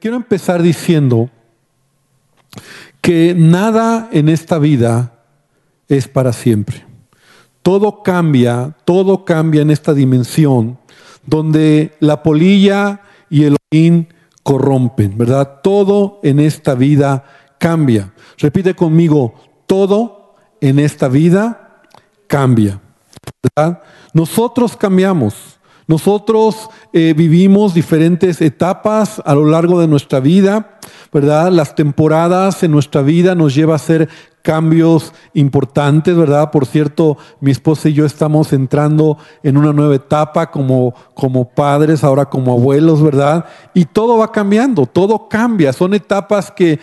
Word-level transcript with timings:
Quiero 0.00 0.16
empezar 0.16 0.62
diciendo 0.62 1.30
que 3.00 3.36
nada 3.38 4.08
en 4.10 4.28
esta 4.28 4.58
vida 4.58 5.22
es 5.86 6.08
para 6.08 6.32
siempre. 6.32 6.84
Todo 7.62 8.02
cambia, 8.02 8.74
todo 8.84 9.24
cambia 9.24 9.62
en 9.62 9.70
esta 9.70 9.94
dimensión 9.94 10.76
donde 11.24 11.96
la 12.00 12.24
polilla 12.24 13.02
y 13.28 13.44
el 13.44 13.56
orín 13.70 14.08
corrompen, 14.42 15.16
¿verdad? 15.16 15.60
Todo 15.62 16.18
en 16.24 16.40
esta 16.40 16.74
vida 16.74 17.22
cambia. 17.60 18.12
Repite 18.38 18.74
conmigo, 18.74 19.34
todo 19.66 20.34
en 20.60 20.80
esta 20.80 21.06
vida 21.06 21.84
cambia. 22.26 22.80
¿verdad? 23.56 23.82
Nosotros 24.14 24.76
cambiamos. 24.76 25.59
Nosotros 25.90 26.70
eh, 26.92 27.14
vivimos 27.16 27.74
diferentes 27.74 28.40
etapas 28.40 29.20
a 29.24 29.34
lo 29.34 29.46
largo 29.46 29.80
de 29.80 29.88
nuestra 29.88 30.20
vida, 30.20 30.78
¿verdad? 31.12 31.50
Las 31.50 31.74
temporadas 31.74 32.62
en 32.62 32.70
nuestra 32.70 33.02
vida 33.02 33.34
nos 33.34 33.56
lleva 33.56 33.72
a 33.72 33.76
hacer 33.82 34.08
cambios 34.42 35.12
importantes, 35.34 36.16
¿verdad? 36.16 36.52
Por 36.52 36.66
cierto, 36.66 37.18
mi 37.40 37.50
esposa 37.50 37.88
y 37.88 37.94
yo 37.94 38.06
estamos 38.06 38.52
entrando 38.52 39.18
en 39.42 39.56
una 39.56 39.72
nueva 39.72 39.96
etapa 39.96 40.52
como, 40.52 40.94
como 41.14 41.48
padres, 41.48 42.04
ahora 42.04 42.26
como 42.26 42.52
abuelos, 42.52 43.02
¿verdad? 43.02 43.46
Y 43.74 43.86
todo 43.86 44.16
va 44.16 44.30
cambiando, 44.30 44.86
todo 44.86 45.28
cambia. 45.28 45.72
Son 45.72 45.92
etapas 45.92 46.52
que 46.52 46.78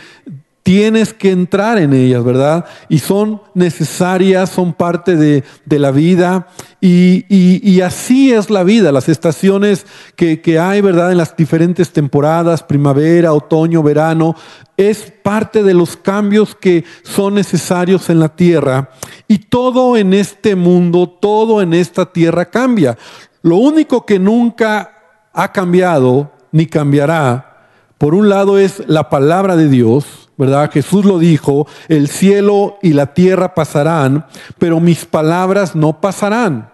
tienes 0.67 1.13
que 1.13 1.31
entrar 1.31 1.77
en 1.77 1.93
ellas, 1.93 2.25
¿verdad? 2.25 2.65
Y 2.89 2.99
son 2.99 3.41
necesarias, 3.53 4.49
son 4.49 4.73
parte 4.73 5.15
de, 5.15 5.45
la 5.79 5.91
vida. 5.91 6.49
Y, 6.81 7.79
así 7.79 8.33
es 8.33 8.49
la 8.49 8.65
vida, 8.65 8.91
las 8.91 9.07
estaciones 9.07 9.85
que, 10.17 10.59
hay, 10.59 10.81
¿verdad? 10.81 11.13
En 11.13 11.19
las 11.19 11.37
diferentes 11.37 11.93
temporadas, 11.93 12.63
primavera, 12.63 13.31
otoño, 13.31 13.81
verano, 13.81 14.35
es 14.75 15.13
parte 15.23 15.63
de 15.63 15.73
los 15.73 15.95
cambios 15.95 16.53
que 16.53 16.83
son 17.01 17.35
necesarios 17.35 18.09
en 18.09 18.19
la 18.19 18.35
tierra. 18.35 18.89
Y 19.25 19.37
todo 19.37 19.95
en 19.95 20.13
este 20.13 20.57
mundo, 20.57 21.07
todo 21.07 21.61
en 21.61 21.73
esta 21.73 22.11
tierra 22.11 22.43
cambia. 22.43 22.97
Lo 23.41 23.55
único 23.55 24.05
que 24.05 24.19
nunca 24.19 24.91
ha 25.31 25.49
cambiado 25.53 26.29
ni 26.51 26.65
cambiará, 26.65 27.69
por 27.97 28.13
un 28.13 28.27
lado 28.27 28.57
es 28.57 28.83
la 28.85 29.09
palabra 29.09 29.55
de 29.55 29.69
Dios, 29.69 30.26
¿verdad? 30.37 30.71
Jesús 30.71 31.03
lo 31.03 31.19
dijo, 31.19 31.67
el 31.87 32.07
cielo 32.07 32.77
y 32.81 32.93
la 32.93 33.13
tierra 33.13 33.53
pasarán, 33.55 34.25
pero 34.57 34.79
mis 34.79 35.05
palabras 35.05 35.75
no 35.75 35.99
pasarán. 35.99 36.69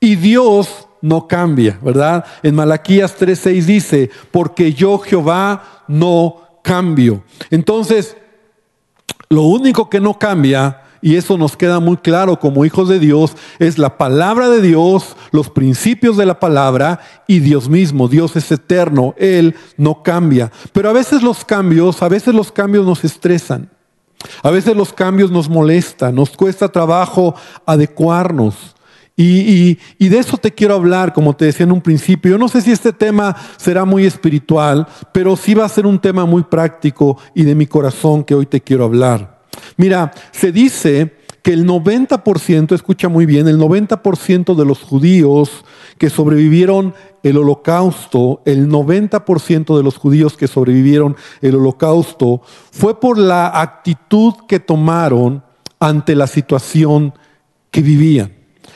Y 0.00 0.16
Dios 0.16 0.88
no 1.00 1.28
cambia, 1.28 1.78
¿verdad? 1.80 2.24
En 2.42 2.54
Malaquías 2.54 3.16
3:6 3.18 3.64
dice, 3.64 4.10
porque 4.30 4.72
yo 4.72 4.98
Jehová 4.98 5.84
no 5.86 6.42
cambio. 6.62 7.22
Entonces, 7.50 8.16
lo 9.28 9.42
único 9.42 9.88
que 9.88 10.00
no 10.00 10.18
cambia 10.18 10.82
y 11.06 11.14
eso 11.14 11.38
nos 11.38 11.56
queda 11.56 11.78
muy 11.78 11.98
claro 11.98 12.40
como 12.40 12.64
hijos 12.64 12.88
de 12.88 12.98
Dios, 12.98 13.36
es 13.60 13.78
la 13.78 13.96
palabra 13.96 14.48
de 14.48 14.60
Dios, 14.60 15.16
los 15.30 15.48
principios 15.48 16.16
de 16.16 16.26
la 16.26 16.40
palabra 16.40 16.98
y 17.28 17.38
Dios 17.38 17.68
mismo. 17.68 18.08
Dios 18.08 18.34
es 18.34 18.50
eterno, 18.50 19.14
Él 19.16 19.54
no 19.76 20.02
cambia. 20.02 20.50
Pero 20.72 20.90
a 20.90 20.92
veces 20.92 21.22
los 21.22 21.44
cambios, 21.44 22.02
a 22.02 22.08
veces 22.08 22.34
los 22.34 22.50
cambios 22.50 22.84
nos 22.84 23.04
estresan. 23.04 23.70
A 24.42 24.50
veces 24.50 24.74
los 24.74 24.92
cambios 24.92 25.30
nos 25.30 25.48
molestan, 25.48 26.12
nos 26.12 26.30
cuesta 26.30 26.72
trabajo 26.72 27.36
adecuarnos. 27.64 28.74
Y, 29.14 29.78
y, 30.00 30.08
de 30.08 30.18
eso 30.18 30.36
te 30.36 30.50
quiero 30.50 30.74
hablar, 30.74 31.12
como 31.12 31.36
te 31.36 31.44
decía 31.44 31.62
en 31.62 31.72
un 31.72 31.82
principio. 31.82 32.32
Yo 32.32 32.38
no 32.38 32.48
sé 32.48 32.62
si 32.62 32.72
este 32.72 32.92
tema 32.92 33.36
será 33.58 33.84
muy 33.84 34.06
espiritual, 34.06 34.88
pero 35.12 35.36
sí 35.36 35.54
va 35.54 35.66
a 35.66 35.68
ser 35.68 35.86
un 35.86 36.00
tema 36.00 36.26
muy 36.26 36.42
práctico 36.42 37.16
y 37.32 37.44
de 37.44 37.54
mi 37.54 37.68
corazón 37.68 38.24
que 38.24 38.34
hoy 38.34 38.46
te 38.46 38.60
quiero 38.60 38.84
hablar. 38.86 39.35
Mira, 39.76 40.12
se 40.32 40.52
dice 40.52 41.16
que 41.42 41.52
el 41.52 41.64
90%, 41.64 42.74
escucha 42.74 43.08
muy 43.08 43.24
bien, 43.24 43.46
el 43.46 43.58
90% 43.58 44.56
de 44.56 44.64
los 44.64 44.82
judíos 44.82 45.64
que 45.96 46.10
sobrevivieron 46.10 46.94
el 47.22 47.36
holocausto, 47.36 48.42
el 48.44 48.68
90% 48.68 49.76
de 49.76 49.82
los 49.82 49.96
judíos 49.96 50.36
que 50.36 50.48
sobrevivieron 50.48 51.16
el 51.40 51.54
holocausto, 51.54 52.42
fue 52.72 52.98
por 52.98 53.16
la 53.16 53.60
actitud 53.60 54.34
que 54.48 54.58
tomaron 54.58 55.44
ante 55.78 56.16
la 56.16 56.26
situación 56.26 57.14
que 57.70 57.80
vivían. 57.80 58.32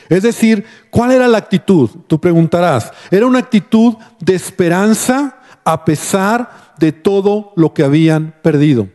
Es 0.08 0.22
decir, 0.22 0.64
¿cuál 0.90 1.12
era 1.12 1.28
la 1.28 1.38
actitud? 1.38 1.90
Tú 2.06 2.20
preguntarás. 2.20 2.92
Era 3.10 3.26
una 3.26 3.38
actitud 3.38 3.94
de 4.20 4.34
esperanza 4.34 5.38
a 5.64 5.84
pesar 5.84 6.74
de 6.78 6.92
todo 6.92 7.52
lo 7.56 7.74
que 7.74 7.84
habían 7.84 8.34
perdido. 8.42 8.88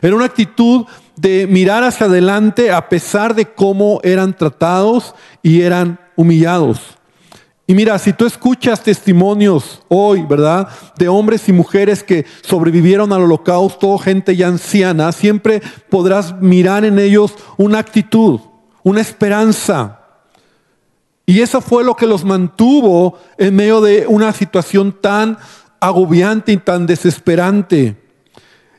Era 0.00 0.16
una 0.16 0.24
actitud 0.24 0.86
de 1.16 1.46
mirar 1.46 1.84
hacia 1.84 2.06
adelante 2.06 2.70
a 2.70 2.88
pesar 2.88 3.34
de 3.34 3.46
cómo 3.46 4.00
eran 4.02 4.36
tratados 4.36 5.14
y 5.42 5.62
eran 5.62 6.00
humillados. 6.16 6.80
Y 7.66 7.74
mira, 7.74 7.98
si 7.98 8.12
tú 8.12 8.26
escuchas 8.26 8.82
testimonios 8.82 9.80
hoy, 9.88 10.22
¿verdad? 10.22 10.68
De 10.98 11.08
hombres 11.08 11.48
y 11.48 11.52
mujeres 11.52 12.02
que 12.02 12.26
sobrevivieron 12.42 13.12
al 13.12 13.22
holocausto, 13.22 13.96
gente 13.96 14.36
ya 14.36 14.48
anciana, 14.48 15.12
siempre 15.12 15.62
podrás 15.88 16.38
mirar 16.42 16.84
en 16.84 16.98
ellos 16.98 17.34
una 17.56 17.78
actitud, 17.78 18.40
una 18.82 19.00
esperanza. 19.00 20.00
Y 21.24 21.40
eso 21.40 21.62
fue 21.62 21.84
lo 21.84 21.96
que 21.96 22.06
los 22.06 22.22
mantuvo 22.22 23.18
en 23.38 23.56
medio 23.56 23.80
de 23.80 24.06
una 24.06 24.32
situación 24.32 24.92
tan 25.00 25.38
agobiante 25.80 26.52
y 26.52 26.58
tan 26.58 26.84
desesperante. 26.86 27.96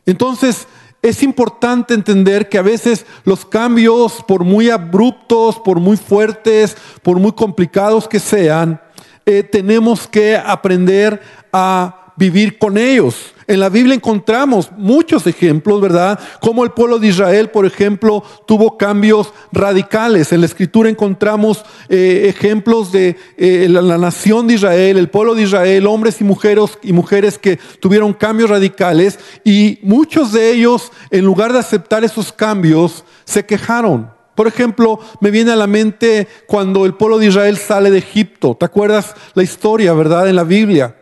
Entonces, 0.05 0.67
es 1.05 1.21
importante 1.21 1.93
entender 1.93 2.49
que 2.49 2.57
a 2.57 2.63
veces 2.63 3.05
los 3.25 3.45
cambios, 3.45 4.23
por 4.27 4.43
muy 4.43 4.71
abruptos, 4.71 5.59
por 5.59 5.79
muy 5.79 5.97
fuertes, 5.97 6.75
por 7.03 7.19
muy 7.19 7.31
complicados 7.33 8.07
que 8.07 8.19
sean, 8.19 8.81
eh, 9.23 9.43
tenemos 9.43 10.07
que 10.07 10.35
aprender 10.35 11.21
a 11.53 12.04
vivir 12.15 12.57
con 12.57 12.77
ellos. 12.77 13.33
En 13.47 13.59
la 13.59 13.69
Biblia 13.69 13.93
encontramos 13.93 14.71
muchos 14.75 15.27
ejemplos, 15.27 15.79
¿verdad? 15.79 16.19
Como 16.41 16.63
el 16.63 16.71
pueblo 16.71 16.97
de 16.97 17.07
Israel, 17.09 17.51
por 17.51 17.67
ejemplo, 17.67 18.23
tuvo 18.47 18.75
cambios 18.75 19.31
radicales. 19.51 20.31
En 20.31 20.39
la 20.39 20.47
escritura 20.47 20.89
encontramos 20.89 21.63
eh, 21.87 22.25
ejemplos 22.27 22.91
de 22.91 23.15
eh, 23.37 23.67
la, 23.69 23.83
la, 23.83 23.99
nación 23.99 24.47
de 24.47 24.55
Israel, 24.55 24.97
el 24.97 25.09
pueblo 25.09 25.35
de 25.35 25.43
Israel, 25.43 25.85
hombres 25.85 26.19
y 26.21 26.23
mujeres, 26.23 26.79
y 26.81 26.91
mujeres 26.91 27.37
que 27.37 27.59
tuvieron 27.79 28.13
cambios 28.13 28.49
radicales 28.49 29.19
y 29.43 29.77
muchos 29.83 30.31
de 30.31 30.51
ellos, 30.51 30.91
en 31.11 31.23
lugar 31.23 31.53
de 31.53 31.59
aceptar 31.59 32.03
esos 32.03 32.33
cambios, 32.33 33.05
se 33.25 33.45
quejaron. 33.45 34.09
Por 34.33 34.47
ejemplo, 34.47 34.99
me 35.21 35.29
viene 35.31 35.51
a 35.51 35.55
la 35.55 35.67
mente 35.67 36.27
cuando 36.47 36.85
el 36.85 36.95
pueblo 36.95 37.19
de 37.19 37.27
Israel 37.27 37.57
sale 37.57 37.91
de 37.91 37.99
Egipto. 37.99 38.55
¿Te 38.59 38.65
acuerdas 38.65 39.13
la 39.35 39.43
historia, 39.43 39.93
verdad, 39.93 40.27
en 40.27 40.35
la 40.35 40.43
Biblia? 40.43 40.95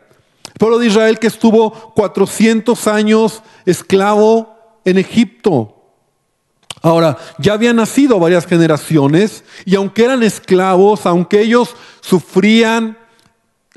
El 0.54 0.60
pueblo 0.60 0.80
de 0.80 0.88
Israel 0.88 1.20
que 1.20 1.28
estuvo 1.28 1.72
400 1.96 2.88
años 2.88 3.42
esclavo 3.66 4.56
en 4.86 4.98
Egipto. 4.98 5.76
Ahora, 6.82 7.18
ya 7.40 7.54
habían 7.54 7.78
nacido 7.78 8.20
varias 8.20 8.46
generaciones 8.46 9.44
y 9.66 9.76
aunque 9.76 10.04
eran 10.04 10.22
esclavos, 10.22 11.06
aunque 11.06 11.42
ellos 11.42 11.76
sufrían 12.02 12.98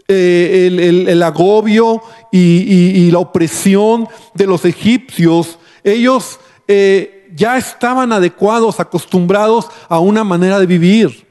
eh, 0.09 1.05
el, 1.09 1.23
agobio 1.23 2.03
y, 2.31 3.11
la 3.11 3.21
opresión 3.21 4.09
de 4.35 4.47
los 4.47 4.65
egipcios, 4.65 5.59
ellos 5.83 6.41
eh, 6.69 7.29
ya 7.35 7.57
estaban 7.57 8.13
adecuados, 8.13 8.81
acostumbrados 8.81 9.69
a 9.89 10.01
una 10.01 10.25
manera 10.25 10.59
de 10.59 10.67
vivir. 10.67 11.26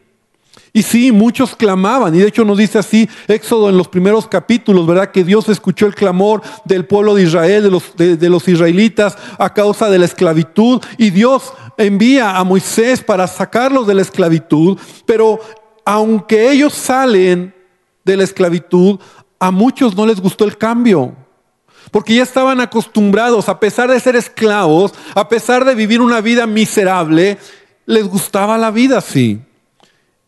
Y 0.76 0.84
sí, 0.84 1.14
muchos 1.14 1.56
clamaban, 1.56 2.14
y 2.14 2.18
de 2.20 2.28
hecho 2.28 2.44
nos 2.44 2.58
dice 2.58 2.78
así 2.78 3.10
Éxodo 3.30 3.70
en 3.70 3.78
los 3.78 3.88
primeros 3.88 4.28
capítulos, 4.28 4.86
¿verdad? 4.86 5.10
Que 5.10 5.24
Dios 5.24 5.48
escuchó 5.48 5.86
el 5.86 5.96
clamor 5.96 6.42
del 6.66 6.84
pueblo 6.84 7.16
de 7.16 7.24
Israel, 7.24 7.64
de 7.64 7.72
los, 7.72 7.96
de, 7.96 8.30
los 8.30 8.46
israelitas, 8.50 9.18
a 9.40 9.54
causa 9.54 9.90
de 9.90 10.00
la 10.00 10.04
esclavitud, 10.04 10.84
y 10.98 11.12
Dios 11.12 11.54
envía 11.78 12.36
a 12.36 12.44
Moisés 12.44 13.02
para 13.02 13.26
sacarlos 13.26 13.88
de 13.88 13.94
la 13.94 14.02
esclavitud, 14.02 14.78
pero 15.06 15.40
aunque 15.86 16.52
ellos 16.52 16.74
salen 16.74 17.56
de 18.04 18.18
la 18.18 18.26
esclavitud, 18.26 19.00
a 19.40 19.52
muchos 19.52 19.96
no 19.96 20.06
les 20.06 20.20
gustó 20.20 20.44
el 20.44 20.58
cambio. 20.58 21.16
Porque 21.90 22.16
ya 22.16 22.24
estaban 22.24 22.60
acostumbrados, 22.60 23.48
a 23.48 23.62
pesar 23.62 23.90
de 23.90 24.00
ser 24.02 24.18
esclavos, 24.18 24.94
a 25.14 25.30
pesar 25.30 25.64
de 25.64 25.74
vivir 25.74 26.02
una 26.02 26.20
vida 26.20 26.46
miserable, 26.46 27.38
les 27.86 28.06
gustaba 28.10 28.58
la 28.58 28.72
vida 28.72 28.98
así. 28.98 29.45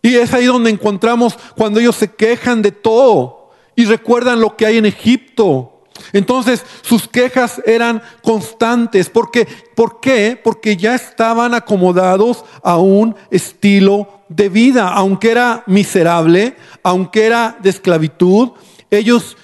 Y 0.08 0.16
es 0.16 0.34
ahí 0.34 0.46
donde 0.46 0.70
encontramos 0.70 1.38
cuando 1.58 1.82
ellos 1.82 1.98
se 1.98 2.10
quejan 2.10 2.62
de 2.62 2.72
todo 2.72 3.50
y 3.76 3.84
recuerdan 3.84 4.40
lo 4.40 4.56
que 4.56 4.66
hay 4.66 4.78
en 4.78 4.86
Egipto. 4.86 5.82
Entonces 6.14 6.64
sus 6.82 7.10
quejas 7.10 7.62
eran 7.66 8.02
constantes. 8.24 9.10
Porque, 9.10 9.46
¿Por 9.76 10.00
qué? 10.00 10.40
Porque 10.42 10.78
ya 10.78 10.96
estaban 10.96 11.54
acomodados 11.54 12.46
a 12.64 12.78
un 12.78 13.18
estilo 13.32 14.22
de 14.30 14.48
vida. 14.48 14.88
Aunque 14.88 15.30
era 15.30 15.64
miserable, 15.68 16.56
aunque 16.84 17.26
era 17.26 17.58
de 17.62 17.70
esclavitud, 17.70 18.52
ellos 18.90 19.36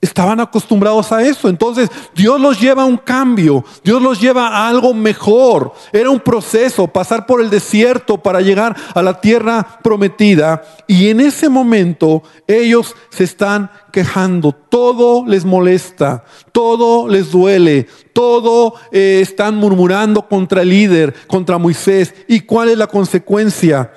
estaban 0.00 0.40
acostumbrados 0.40 1.10
a 1.12 1.22
eso. 1.22 1.48
Entonces 1.48 1.90
Dios 2.14 2.40
los 2.40 2.60
lleva 2.60 2.82
a 2.82 2.86
un 2.86 2.96
cambio, 2.96 3.64
Dios 3.82 4.02
los 4.02 4.20
lleva 4.20 4.48
a 4.48 4.68
algo 4.68 4.94
mejor. 4.94 5.72
Era 5.92 6.10
un 6.10 6.20
proceso, 6.20 6.86
pasar 6.86 7.26
por 7.26 7.40
el 7.40 7.50
desierto 7.50 8.18
para 8.18 8.40
llegar 8.40 8.76
a 8.94 9.02
la 9.02 9.20
tierra 9.20 9.80
prometida. 9.82 10.62
Y 10.86 11.08
en 11.08 11.20
ese 11.20 11.48
momento 11.48 12.22
ellos 12.46 12.94
se 13.10 13.24
están 13.24 13.70
quejando, 13.92 14.52
todo 14.52 15.24
les 15.26 15.44
molesta, 15.44 16.24
todo 16.52 17.08
les 17.08 17.30
duele, 17.30 17.86
todo 18.12 18.74
eh, 18.92 19.20
están 19.22 19.56
murmurando 19.56 20.28
contra 20.28 20.62
el 20.62 20.70
líder, 20.70 21.14
contra 21.26 21.58
Moisés. 21.58 22.14
¿Y 22.28 22.40
cuál 22.40 22.68
es 22.68 22.78
la 22.78 22.86
consecuencia? 22.86 23.92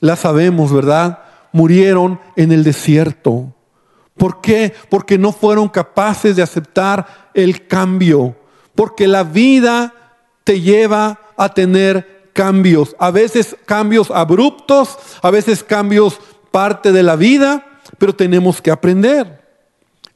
La 0.00 0.16
sabemos, 0.16 0.72
¿verdad? 0.72 1.20
Murieron 1.52 2.20
en 2.36 2.52
el 2.52 2.62
desierto. 2.62 3.54
¿Por 4.18 4.40
qué? 4.40 4.74
Porque 4.90 5.16
no 5.16 5.32
fueron 5.32 5.68
capaces 5.68 6.36
de 6.36 6.42
aceptar 6.42 7.30
el 7.34 7.66
cambio. 7.66 8.36
Porque 8.74 9.06
la 9.06 9.22
vida 9.22 9.94
te 10.44 10.60
lleva 10.60 11.20
a 11.36 11.54
tener 11.54 12.30
cambios. 12.32 12.94
A 12.98 13.10
veces 13.10 13.56
cambios 13.64 14.10
abruptos, 14.10 14.98
a 15.22 15.30
veces 15.30 15.62
cambios 15.62 16.20
parte 16.50 16.92
de 16.92 17.02
la 17.02 17.16
vida, 17.16 17.80
pero 17.96 18.14
tenemos 18.14 18.60
que 18.60 18.70
aprender. 18.70 19.38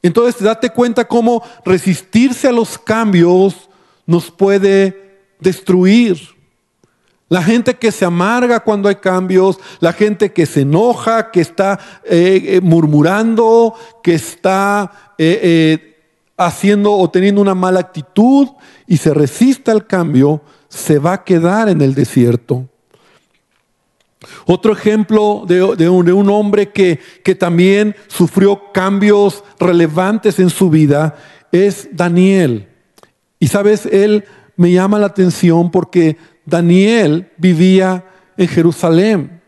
Entonces, 0.01 0.43
date 0.43 0.69
cuenta 0.69 1.07
cómo 1.07 1.41
resistirse 1.65 2.47
a 2.47 2.51
los 2.51 2.77
cambios 2.77 3.69
nos 4.05 4.29
puede 4.29 5.21
destruir. 5.39 6.32
La 7.29 7.41
gente 7.41 7.75
que 7.75 7.91
se 7.91 8.05
amarga 8.05 8.59
cuando 8.59 8.89
hay 8.89 8.95
cambios, 8.95 9.59
la 9.79 9.93
gente 9.93 10.31
que 10.33 10.45
se 10.45 10.61
enoja, 10.61 11.31
que 11.31 11.41
está 11.41 11.79
eh, 12.03 12.41
eh, 12.45 12.61
murmurando, 12.61 13.73
que 14.03 14.13
está 14.13 15.13
eh, 15.17 15.97
haciendo 16.37 16.93
o 16.93 17.09
teniendo 17.09 17.41
una 17.41 17.55
mala 17.55 17.79
actitud 17.79 18.49
y 18.87 18.97
se 18.97 19.13
resiste 19.13 19.71
al 19.71 19.87
cambio, 19.87 20.41
se 20.67 20.99
va 20.99 21.13
a 21.13 21.23
quedar 21.23 21.69
en 21.69 21.81
el 21.81 21.95
desierto. 21.95 22.67
Otro 24.45 24.73
ejemplo 24.73 25.43
de, 25.47 25.89
un, 25.89 26.29
hombre 26.29 26.71
que, 26.71 26.99
que 27.23 27.35
también 27.35 27.95
sufrió 28.07 28.71
cambios 28.73 29.43
relevantes 29.59 30.39
en 30.39 30.49
su 30.49 30.69
vida 30.69 31.15
es 31.51 31.89
Daniel. 31.91 32.67
Y 33.39 33.47
sabes, 33.47 33.85
él 33.85 34.25
me 34.55 34.71
llama 34.71 34.99
la 34.99 35.07
atención 35.07 35.71
porque 35.71 36.17
Daniel 36.45 37.31
vivía 37.37 38.05
en 38.37 38.47
Jerusalén. 38.47 39.41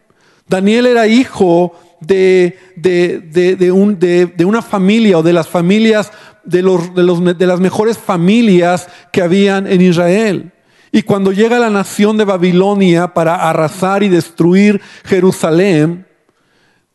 Daniel 0.47 0.86
era 0.86 1.07
hijo 1.07 1.74
de, 2.00 2.57
de, 2.75 4.45
una 4.45 4.62
familia 4.62 5.18
o 5.18 5.24
de 5.24 5.33
las 5.33 5.47
familias, 5.47 6.12
de, 6.44 6.62
los, 6.62 6.94
de 6.95 7.47
las 7.47 7.59
mejores 7.59 7.97
familias 7.97 8.88
que 9.12 9.21
habían 9.21 9.68
en 9.68 9.81
Israel. 9.81 10.51
Y 10.92 11.01
cuando 11.01 11.31
llega 11.31 11.59
la 11.59 11.69
nación 11.69 12.18
de 12.18 12.24
Babilonia 12.24 13.13
para 13.13 13.36
arrasar 13.50 14.03
y 14.03 14.09
destruir 14.09 14.81
Jerusalén, 15.03 16.07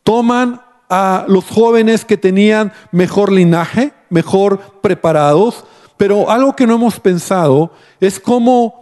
toman 0.02 0.62
a 0.88 1.24
los 1.28 1.44
jóvenes 1.44 2.04
que 2.04 2.16
tenían 2.16 2.72
mejor 2.92 3.30
linaje, 3.30 3.92
mejor 4.08 4.80
preparados, 4.80 5.64
pero 5.96 6.30
algo 6.30 6.56
que 6.56 6.66
no 6.66 6.76
hemos 6.76 6.98
pensado 6.98 7.72
es 8.00 8.18
cómo 8.18 8.79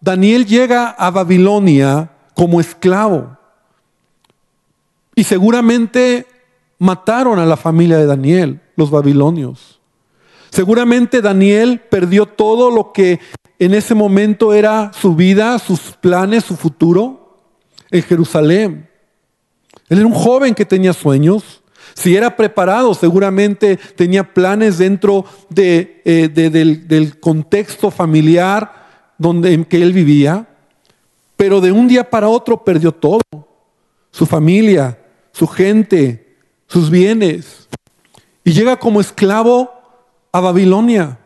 Daniel 0.00 0.46
llega 0.46 0.90
a 0.90 1.10
Babilonia 1.10 2.10
como 2.34 2.60
esclavo. 2.60 3.36
Y 5.14 5.24
seguramente 5.24 6.26
mataron 6.78 7.38
a 7.38 7.44
la 7.44 7.56
familia 7.56 7.98
de 7.98 8.06
Daniel, 8.06 8.60
los 8.76 8.90
babilonios. 8.90 9.78
Seguramente 10.48 11.20
Daniel 11.20 11.80
perdió 11.90 12.26
todo 12.26 12.70
lo 12.70 12.92
que 12.92 13.20
en 13.58 13.74
ese 13.74 13.94
momento 13.94 14.54
era 14.54 14.90
su 14.94 15.14
vida, 15.14 15.58
sus 15.58 15.80
planes, 16.00 16.44
su 16.44 16.56
futuro 16.56 17.38
en 17.90 18.02
Jerusalén. 18.02 18.88
Él 19.90 19.98
era 19.98 20.06
un 20.06 20.14
joven 20.14 20.54
que 20.54 20.64
tenía 20.64 20.94
sueños. 20.94 21.62
Si 21.94 22.16
era 22.16 22.36
preparado, 22.36 22.94
seguramente 22.94 23.76
tenía 23.76 24.32
planes 24.32 24.78
dentro 24.78 25.26
de, 25.50 26.00
eh, 26.06 26.28
del 26.28 27.20
contexto 27.20 27.90
familiar 27.90 28.79
donde, 29.20 29.52
en 29.52 29.66
que 29.66 29.82
él 29.82 29.92
vivía, 29.92 30.48
pero 31.36 31.60
de 31.60 31.70
un 31.72 31.86
día 31.86 32.08
para 32.08 32.26
otro 32.26 32.64
perdió 32.64 32.90
todo, 32.90 33.20
su 34.10 34.24
familia, 34.24 34.98
su 35.30 35.46
gente, 35.46 36.38
sus 36.66 36.88
bienes, 36.88 37.68
y 38.42 38.52
llega 38.52 38.78
como 38.78 38.98
esclavo 38.98 39.70
a 40.32 40.40
Babilonia. 40.40 41.18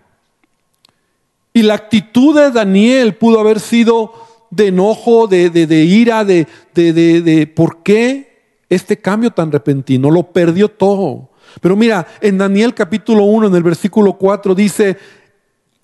Y 1.52 1.62
la 1.62 1.74
actitud 1.74 2.34
de 2.34 2.50
Daniel 2.50 3.14
pudo 3.14 3.38
haber 3.38 3.60
sido 3.60 4.12
de 4.50 4.66
enojo, 4.68 5.28
de, 5.28 5.50
de 5.50 5.84
ira, 5.84 6.24
de, 6.24 6.48
de, 6.74 7.52
por 7.54 7.84
qué 7.84 8.58
este 8.68 8.98
cambio 8.98 9.30
tan 9.30 9.52
repentino. 9.52 10.10
Lo 10.10 10.32
perdió 10.32 10.68
todo. 10.68 11.30
Pero 11.60 11.76
mira, 11.76 12.08
en 12.20 12.38
Daniel 12.38 12.74
capítulo 12.74 13.22
1, 13.22 13.46
en 13.46 13.54
el 13.54 13.62
versículo 13.62 14.14
4 14.14 14.52
dice, 14.56 14.96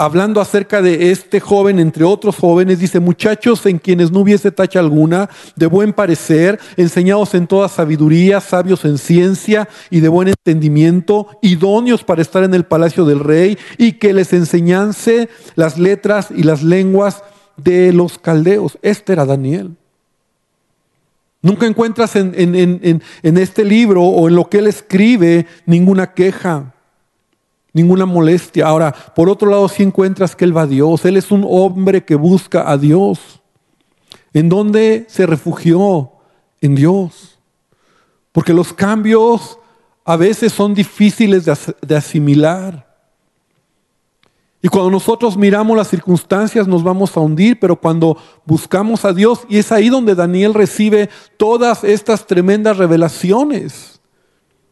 hablando 0.00 0.41
acerca 0.41 0.81
de 0.81 1.11
este 1.11 1.41
joven, 1.41 1.79
entre 1.79 2.05
otros 2.05 2.37
jóvenes, 2.37 2.79
dice, 2.79 3.00
muchachos 3.00 3.67
en 3.67 3.79
quienes 3.79 4.11
no 4.11 4.20
hubiese 4.20 4.50
tacha 4.50 4.81
alguna, 4.81 5.29
de 5.56 5.67
buen 5.67 5.93
parecer, 5.93 6.58
enseñados 6.79 7.35
en 7.35 7.47
toda 7.47 7.69
sabiduría, 7.69 8.41
sabios 8.41 8.87
en 8.87 8.97
ciencia 8.97 9.69
y 9.91 10.00
de 10.00 10.08
buen 10.08 10.29
entendimiento, 10.29 11.29
idóneos 11.43 12.02
para 12.02 12.23
estar 12.23 12.43
en 12.44 12.55
el 12.55 12.64
palacio 12.64 13.05
del 13.05 13.20
rey, 13.20 13.58
y 13.76 13.93
que 13.93 14.14
les 14.14 14.32
enseñase 14.32 15.29
las 15.55 15.79
letras 15.79 16.29
y 16.35 16.44
las 16.44 16.62
lenguas 16.62 17.23
de 17.58 17.93
los 17.93 18.19
caldeos. 18.19 18.79
Este 18.81 19.12
era 19.12 19.26
Daniel. 19.26 19.76
Nunca 21.43 21.67
encuentras 21.67 22.17
en, 22.17 22.32
en 22.35 23.37
este 23.37 23.67
libro 23.67 24.03
o 24.03 24.29
en 24.29 24.35
lo 24.35 24.49
que 24.49 24.58
él 24.58 24.67
escribe 24.67 25.46
ninguna 25.67 26.14
queja 26.14 26.73
ninguna 27.72 28.06
molestia. 28.06 28.67
Ahora, 28.67 28.93
por 28.93 29.28
otro 29.28 29.50
lado, 29.50 29.69
si 29.69 29.82
encuentras 29.82 30.34
que 30.34 30.44
Él 30.44 30.56
va 30.56 30.62
a 30.62 30.67
Dios, 30.67 31.05
Él 31.05 31.17
es 31.17 31.31
un 31.31 31.44
hombre 31.49 32.05
que 32.05 32.14
busca 32.14 32.70
a 32.70 32.76
Dios. 32.76 33.40
¿En 34.32 34.49
dónde 34.49 35.06
se 35.08 35.26
refugió? 35.26 36.12
En 36.61 36.75
Dios. 36.75 37.38
Porque 38.32 38.52
los 38.52 38.72
cambios 38.72 39.58
a 40.05 40.17
veces 40.17 40.52
son 40.52 40.75
difíciles 40.75 41.44
de 41.81 41.96
asimilar. 41.96 42.90
Y 44.62 44.69
cuando 44.69 44.90
nosotros 44.90 45.37
miramos 45.37 45.76
las 45.76 45.88
circunstancias 45.88 46.69
nos 46.69 46.82
vamos 46.82 47.17
a 47.17 47.20
hundir, 47.20 47.58
pero 47.58 47.77
cuando 47.77 48.19
buscamos 48.44 49.05
a 49.06 49.12
Dios, 49.12 49.41
y 49.48 49.58
es 49.58 49.72
ahí 49.72 49.89
donde 49.89 50.15
Daniel 50.15 50.53
recibe 50.53 51.08
todas 51.39 51.82
estas 51.82 52.27
tremendas 52.27 52.77
revelaciones 52.77 54.00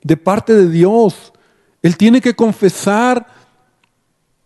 de 0.02 0.17
parte 0.17 0.55
de 0.55 0.69
Dios, 0.69 1.33
él 1.82 1.97
tiene 1.97 2.20
que 2.20 2.35
confesar 2.35 3.26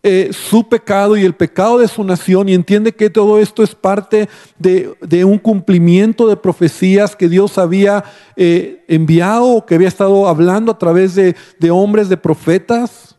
eh, 0.05 0.31
su 0.33 0.69
pecado 0.69 1.17
y 1.17 1.25
el 1.25 1.35
pecado 1.35 1.79
de 1.79 1.87
su 1.87 2.03
nación 2.03 2.49
y 2.49 2.55
entiende 2.55 2.93
que 2.93 3.09
todo 3.09 3.39
esto 3.39 3.63
es 3.63 3.73
parte 3.77 4.29
de, 4.59 5.25
un 5.25 5.39
cumplimiento 5.39 6.27
de 6.27 6.37
profecías 6.37 7.15
que 7.15 7.29
Dios 7.29 7.57
había 7.57 8.03
eh, 8.35 8.85
enviado 8.89 9.47
o 9.47 9.65
que 9.65 9.77
había 9.77 9.87
estado 9.87 10.27
hablando 10.27 10.73
a 10.73 10.79
través 10.79 11.15
de, 11.15 11.37
de 11.61 11.71
hombres, 11.71 12.09
de 12.09 12.17
profetas. 12.17 13.17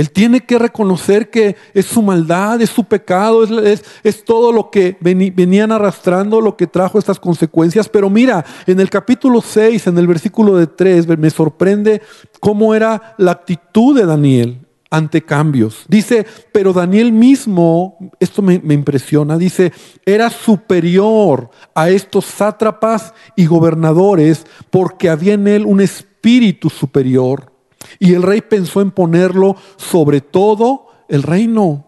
Él 0.00 0.10
tiene 0.10 0.40
que 0.40 0.58
reconocer 0.58 1.28
que 1.28 1.56
es 1.74 1.84
su 1.84 2.00
maldad, 2.00 2.62
es 2.62 2.70
su 2.70 2.84
pecado, 2.84 3.44
es, 3.44 4.24
todo 4.24 4.50
lo 4.50 4.70
que 4.70 4.96
venían 4.98 5.72
arrastrando, 5.72 6.40
lo 6.40 6.56
que 6.56 6.66
trajo 6.66 6.98
estas 6.98 7.20
consecuencias. 7.20 7.86
Pero 7.86 8.08
mira, 8.08 8.42
en 8.66 8.80
el 8.80 8.88
capítulo 8.88 9.42
6, 9.42 9.88
en 9.88 9.98
el 9.98 10.06
versículo 10.06 10.56
de 10.56 10.68
3, 10.68 11.06
me 11.18 11.28
sorprende 11.28 12.00
cómo 12.40 12.74
era 12.74 13.14
la 13.18 13.32
actitud 13.32 13.94
de 13.94 14.06
Daniel 14.06 14.66
ante 14.88 15.20
cambios. 15.20 15.84
Dice, 15.86 16.26
pero 16.50 16.72
Daniel 16.72 17.12
mismo, 17.12 17.98
esto 18.20 18.40
me, 18.40 18.58
me 18.58 18.72
impresiona, 18.72 19.36
dice, 19.36 19.70
era 20.06 20.30
superior 20.30 21.50
a 21.74 21.90
estos 21.90 22.24
sátrapas 22.24 23.12
y 23.36 23.44
gobernadores 23.44 24.46
porque 24.70 25.10
había 25.10 25.34
en 25.34 25.46
él 25.46 25.66
un 25.66 25.82
espíritu 25.82 26.70
superior 26.70 27.49
y 27.98 28.14
el 28.14 28.22
rey 28.22 28.40
pensó 28.40 28.80
en 28.80 28.90
ponerlo 28.90 29.56
sobre 29.76 30.20
todo 30.20 30.88
el 31.08 31.22
reino. 31.22 31.86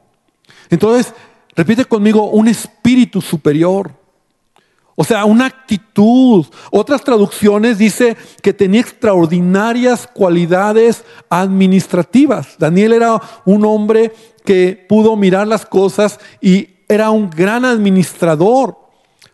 Entonces, 0.71 1.15
repite 1.55 1.85
conmigo, 1.85 2.31
un 2.31 2.49
espíritu 2.49 3.21
superior. 3.21 3.93
O 4.95 5.05
sea, 5.05 5.25
una 5.25 5.47
actitud. 5.47 6.47
Otras 6.71 7.03
traducciones 7.03 7.79
dice 7.79 8.17
que 8.43 8.53
tenía 8.53 8.81
extraordinarias 8.81 10.07
cualidades 10.07 11.05
administrativas. 11.31 12.57
Daniel 12.59 12.93
era 12.93 13.21
un 13.45 13.65
hombre 13.65 14.13
que 14.45 14.87
pudo 14.89 15.17
mirar 15.17 15.47
las 15.47 15.65
cosas 15.65 16.19
y 16.41 16.69
era 16.89 17.11
un 17.11 17.31
gran 17.31 17.65
administrador. 17.65 18.77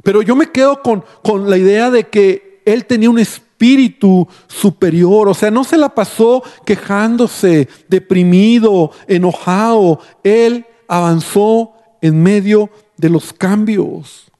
Pero 0.04 0.22
yo 0.22 0.36
me 0.36 0.50
quedo 0.52 0.80
con, 0.80 1.04
con 1.22 1.50
la 1.50 1.56
idea 1.56 1.90
de 1.90 2.04
que 2.04 2.62
él 2.64 2.84
tenía 2.86 3.10
un 3.10 3.18
espíritu 3.18 3.47
espíritu 3.58 4.28
superior. 4.46 5.28
O 5.28 5.34
sea, 5.34 5.50
no 5.50 5.64
se 5.64 5.76
la 5.76 5.88
pasó 5.88 6.44
quejándose, 6.64 7.68
deprimido, 7.88 8.92
enojado. 9.08 10.00
Él 10.22 10.64
avanzó 10.86 11.72
en 12.00 12.22
medio 12.22 12.70
de 12.96 13.10
los 13.10 13.32
cambios. 13.32 14.30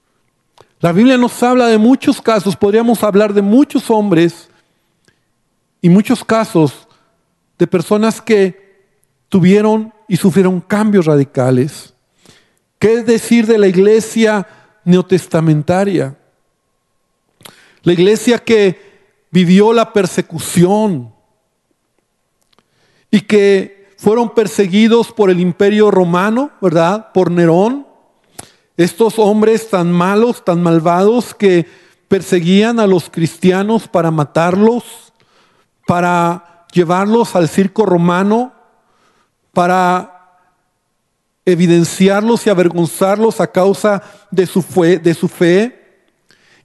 La 0.81 0.93
Biblia 0.93 1.17
nos 1.17 1.43
habla 1.43 1.67
de 1.67 1.79
muchos 1.79 2.23
casos, 2.23 2.55
podríamos 2.55 3.03
hablar 3.03 3.35
de 3.35 3.43
muchos 3.43 3.91
hombres 3.91 4.49
y 5.83 5.89
muchos 5.89 6.23
casos 6.23 6.87
de 7.59 7.67
personas 7.67 8.23
que 8.23 8.87
tuvieron 9.29 9.93
y 10.07 10.17
sufrieron 10.17 10.61
cambios 10.61 11.07
radicales. 11.07 11.93
¿Qué 12.79 13.03
decir 13.03 13.49
de 13.49 13.59
la 13.59 13.67
iglesia 13.67 14.47
neotestamentaria? 14.85 16.17
La 17.83 17.93
iglesia 17.93 18.39
que 18.39 18.88
vivió 19.31 19.73
la 19.73 19.93
persecución 19.93 21.13
y 23.11 23.21
que 23.23 23.89
fueron 23.97 24.35
perseguidos 24.35 25.13
por 25.13 25.31
el 25.31 25.41
imperio 25.41 25.91
romano, 25.91 26.51
¿verdad? 26.61 27.13
Por 27.13 27.31
Nerón. 27.31 27.87
Estos 28.77 29.19
hombres 29.19 29.71
tan 29.71 29.91
malos, 29.91 30.45
tan 30.45 30.63
malvados 30.63 31.35
que 31.35 31.67
perseguían 32.07 32.79
a 32.79 32.87
los 32.87 33.11
cristianos 33.11 33.89
para 33.89 34.11
matarlos, 34.11 34.85
para 35.87 36.67
llevarlos 36.73 37.35
al 37.35 37.49
circo 37.49 37.85
romano, 37.85 38.53
para 39.53 40.15
evidenciarlos 41.45 42.47
y 42.47 42.51
avergonzarlos 42.51 43.41
a 43.41 43.51
causa 43.51 44.03
de 44.31 44.47
su 44.47 44.63
fe. 44.63 44.99
De 44.99 45.15
su 45.15 45.29
fe. 45.29 45.78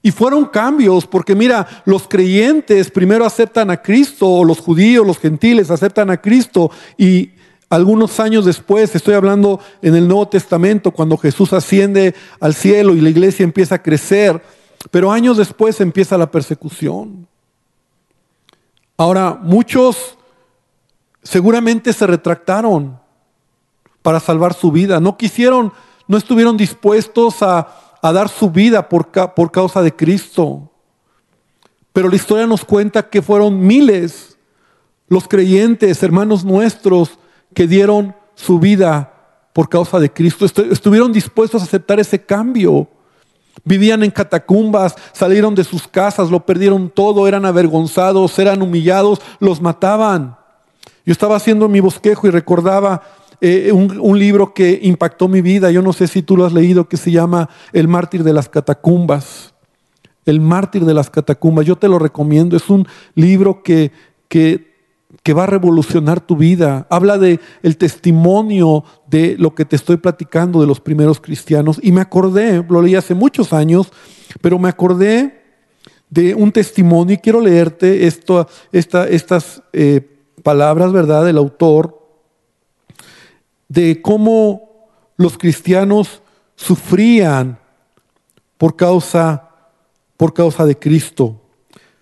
Y 0.04 0.12
fueron 0.12 0.46
cambios, 0.46 1.08
porque 1.08 1.34
mira, 1.34 1.68
los 1.86 2.08
creyentes 2.08 2.92
primero 2.92 3.26
aceptan 3.26 3.72
a 3.72 3.82
Cristo, 3.82 4.44
los 4.44 4.60
judíos, 4.60 5.08
los 5.08 5.18
gentiles 5.18 5.72
aceptan 5.72 6.12
a 6.12 6.22
Cristo, 6.22 6.70
y 6.98 7.32
algunos 7.70 8.20
años 8.20 8.46
después, 8.46 8.94
estoy 8.94 9.16
hablando 9.16 9.60
en 9.82 9.96
el 9.96 10.08
Nuevo 10.08 10.28
Testamento, 10.28 10.92
cuando 10.92 11.18
Jesús 11.18 11.54
asciende 11.54 12.14
al 12.40 12.54
cielo 12.54 12.94
y 12.94 13.02
la 13.02 13.10
iglesia 13.10 13.44
empieza 13.44 13.76
a 13.76 13.82
crecer, 13.82 14.44
pero 14.92 15.12
años 15.12 15.38
después 15.38 15.82
empieza 15.82 16.18
la 16.18 16.30
persecución. 16.30 17.28
Ahora, 18.98 19.40
muchos 19.42 20.18
seguramente 21.24 21.94
se 21.94 22.06
retractaron, 22.06 23.02
para 24.04 24.20
salvar 24.20 24.54
su 24.54 24.72
vida. 24.72 25.00
No 25.00 25.18
quisieron, 25.18 25.74
no 26.08 26.18
estuvieron 26.18 26.56
dispuestos 26.56 27.42
a, 27.42 27.80
dar 28.12 28.28
su 28.28 28.50
vida 28.50 28.90
por, 28.90 29.08
por 29.34 29.52
causa 29.52 29.82
de 29.82 29.96
Cristo. 29.96 30.70
Pero 31.94 32.10
la 32.10 32.16
historia 32.16 32.48
nos 32.48 32.66
cuenta 32.66 33.10
que 33.10 33.22
fueron 33.22 33.66
miles 33.66 34.38
los 35.08 35.28
creyentes, 35.28 36.02
hermanos 36.02 36.44
nuestros, 36.44 37.20
que 37.54 37.68
dieron 37.68 38.16
su 38.36 38.60
vida 38.60 39.14
por 39.54 39.70
causa 39.70 40.00
de 40.00 40.12
Cristo. 40.12 40.46
Estuvieron 40.46 41.14
dispuestos 41.14 41.62
a 41.62 41.66
aceptar 41.66 42.00
ese 42.00 42.26
cambio. 42.26 42.88
Vivían 43.64 44.04
en 44.04 44.12
catacumbas, 44.12 44.96
salieron 45.14 45.54
de 45.54 45.64
sus 45.64 45.88
casas, 45.88 46.32
lo 46.32 46.46
perdieron 46.46 46.90
todo, 46.90 47.28
eran 47.28 47.46
avergonzados, 47.46 48.38
eran 48.40 48.62
humillados, 48.62 49.22
los 49.40 49.62
mataban. 49.62 50.36
Yo 51.06 51.12
estaba 51.12 51.36
haciendo 51.36 51.70
mi 51.70 51.80
bosquejo 51.80 52.28
y 52.28 52.32
recordaba 52.32 53.04
eh, 53.42 53.72
un, 53.72 54.20
libro 54.20 54.54
que 54.54 54.80
impactó 54.84 55.28
mi 55.28 55.42
vida, 55.42 55.72
yo 55.72 55.82
no 55.82 55.94
sé 55.94 56.08
si 56.08 56.22
tú 56.22 56.38
lo 56.38 56.46
has 56.46 56.54
leído, 56.54 56.88
que 56.88 56.98
se 56.98 57.12
llama 57.12 57.50
El 57.72 57.88
mártir 57.88 58.24
de 58.24 58.34
las 58.34 58.50
catacumbas. 58.50 59.54
El 60.26 60.40
mártir 60.40 60.86
de 60.86 60.94
las 60.94 61.10
catacumbas, 61.10 61.66
yo 61.66 61.76
te 61.76 61.90
lo 61.90 62.00
recomiendo, 62.00 62.56
es 62.56 62.70
un 62.70 62.88
libro 63.16 63.62
que, 63.62 63.92
que, 64.30 64.72
va 65.34 65.44
a 65.44 65.48
revolucionar 65.48 66.22
tu 66.22 66.38
vida. 66.38 66.88
Habla 66.90 67.18
de 67.18 67.40
el 67.62 67.78
testimonio 67.78 68.84
de 69.08 69.36
lo 69.38 69.54
que 69.56 69.66
te 69.66 69.76
estoy 69.76 69.98
platicando 69.98 70.62
de 70.62 70.68
los 70.68 70.80
primeros 70.80 71.20
cristianos. 71.20 71.80
Y 71.82 71.92
me 71.92 72.02
acordé, 72.02 72.64
lo 72.70 72.82
leí 72.82 72.96
hace 72.96 73.14
muchos 73.14 73.52
años, 73.52 73.92
pero 74.42 74.60
me 74.60 74.70
acordé 74.70 75.42
de 76.10 76.36
un 76.36 76.52
testimonio 76.52 77.16
y 77.16 77.18
quiero 77.18 77.42
leerte 77.42 78.06
esto, 78.06 78.48
esta, 78.72 79.08
estas 79.08 79.64
eh, 79.74 80.08
palabras, 80.44 80.92
¿verdad?, 80.92 81.26
del 81.26 81.38
autor 81.38 82.03
de 83.74 84.02
cómo 84.04 84.88
los 85.18 85.36
cristianos 85.36 86.22
sufrían 86.56 87.58
por 88.60 88.76
causa, 88.76 89.50
por 90.16 90.34
causa 90.34 90.64
de 90.66 90.78
Cristo. 90.78 91.42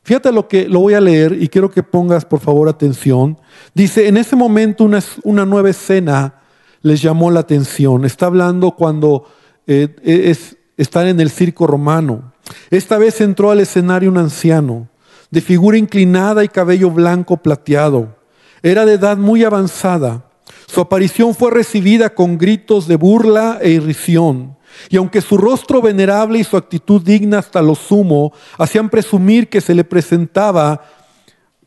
Fíjate 0.04 0.34
lo 0.34 0.50
que 0.50 0.68
lo 0.68 0.82
voy 0.82 0.96
a 0.96 1.01
leer 1.01 1.38
y 1.40 1.48
quiero 1.48 1.72
que 1.72 1.82
pongas 1.82 2.25
por 2.25 2.42
favor 2.42 2.68
atención. 2.68 3.40
Dice, 3.74 4.10
en 4.10 4.18
ese 4.18 4.36
momento 4.36 4.84
una, 4.84 5.00
una 5.24 5.46
nueva 5.46 5.70
escena 5.70 6.42
les 6.82 7.01
llamó 7.01 7.32
la 7.32 7.40
atención. 7.40 8.04
Está 8.04 8.25
hablando 8.25 8.72
cuando 8.72 9.28
eh, 9.66 9.96
es, 10.04 10.58
están 10.75 11.08
en 11.08 11.22
el 11.22 11.30
circo 11.30 11.68
romano. 11.68 12.34
Esta 12.70 12.98
vez 12.98 13.22
entró 13.22 13.51
al 13.51 13.62
escenario 13.62 14.10
un 14.10 14.18
anciano, 14.18 14.90
de 15.30 15.40
figura 15.40 15.78
inclinada 15.78 16.44
y 16.44 16.50
cabello 16.50 16.92
blanco 16.92 17.38
plateado. 17.38 18.18
Era 18.62 18.86
de 18.86 18.94
edad 18.94 19.16
muy 19.16 19.46
avanzada 19.46 20.31
su 20.72 20.80
aparición 20.80 21.36
fue 21.36 21.51
recibida 21.51 22.12
con 22.12 22.38
gritos 22.38 22.88
de 22.88 22.96
burla 22.96 23.60
e 23.62 23.72
irrisión. 23.72 24.56
Y 24.90 24.96
aunque 24.96 25.20
su 25.20 25.38
rostro 25.38 25.82
venerable 25.82 26.40
y 26.40 26.46
su 26.46 26.56
actitud 26.56 27.01
digna 27.01 27.40
hasta 27.40 27.62
lo 27.62 27.75
sumo 27.75 28.32
hacían 28.58 28.90
presumir 28.90 29.50
que 29.50 29.60
se 29.60 29.75
le 29.75 29.84
presentaba 29.84 30.82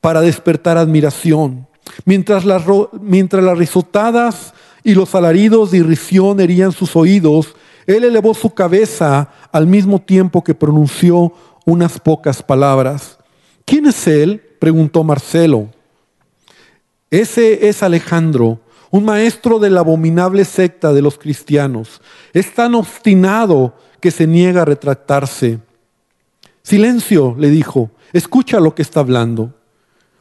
para 0.00 0.22
despertar 0.22 0.78
admiración, 0.78 1.66
mientras 2.06 2.46
las, 2.46 2.64
risotadas 3.58 4.54
y 4.82 4.94
los 4.94 5.14
alaridos 5.14 5.70
de 5.70 5.78
irrisión 5.78 6.40
herían 6.40 6.72
sus 6.72 6.96
oídos, 6.96 7.54
él 7.86 8.04
elevó 8.04 8.32
su 8.32 8.54
cabeza 8.54 9.28
al 9.52 9.66
mismo 9.66 10.00
tiempo 10.00 10.42
que 10.42 10.54
pronunció 10.54 11.34
unas 11.66 12.00
pocas 12.00 12.42
palabras. 12.42 13.18
¿Quién 13.66 13.84
es 13.84 14.06
él? 14.06 14.40
preguntó 14.58 15.04
Marcelo. 15.04 15.68
Ese 17.10 17.68
es 17.68 17.82
Alejandro, 17.82 18.60
un 18.94 19.04
maestro 19.04 19.58
de 19.58 19.70
la 19.70 19.80
abominable 19.80 20.44
secta 20.44 20.92
de 20.92 21.02
los 21.02 21.18
cristianos. 21.18 22.00
Es 22.32 22.54
tan 22.54 22.76
obstinado 22.76 23.74
que 23.98 24.12
se 24.12 24.24
niega 24.24 24.62
a 24.62 24.64
retractarse. 24.64 25.58
Silencio, 26.62 27.34
le 27.36 27.50
dijo, 27.50 27.90
escucha 28.12 28.60
lo 28.60 28.76
que 28.76 28.82
está 28.82 29.00
hablando. 29.00 29.52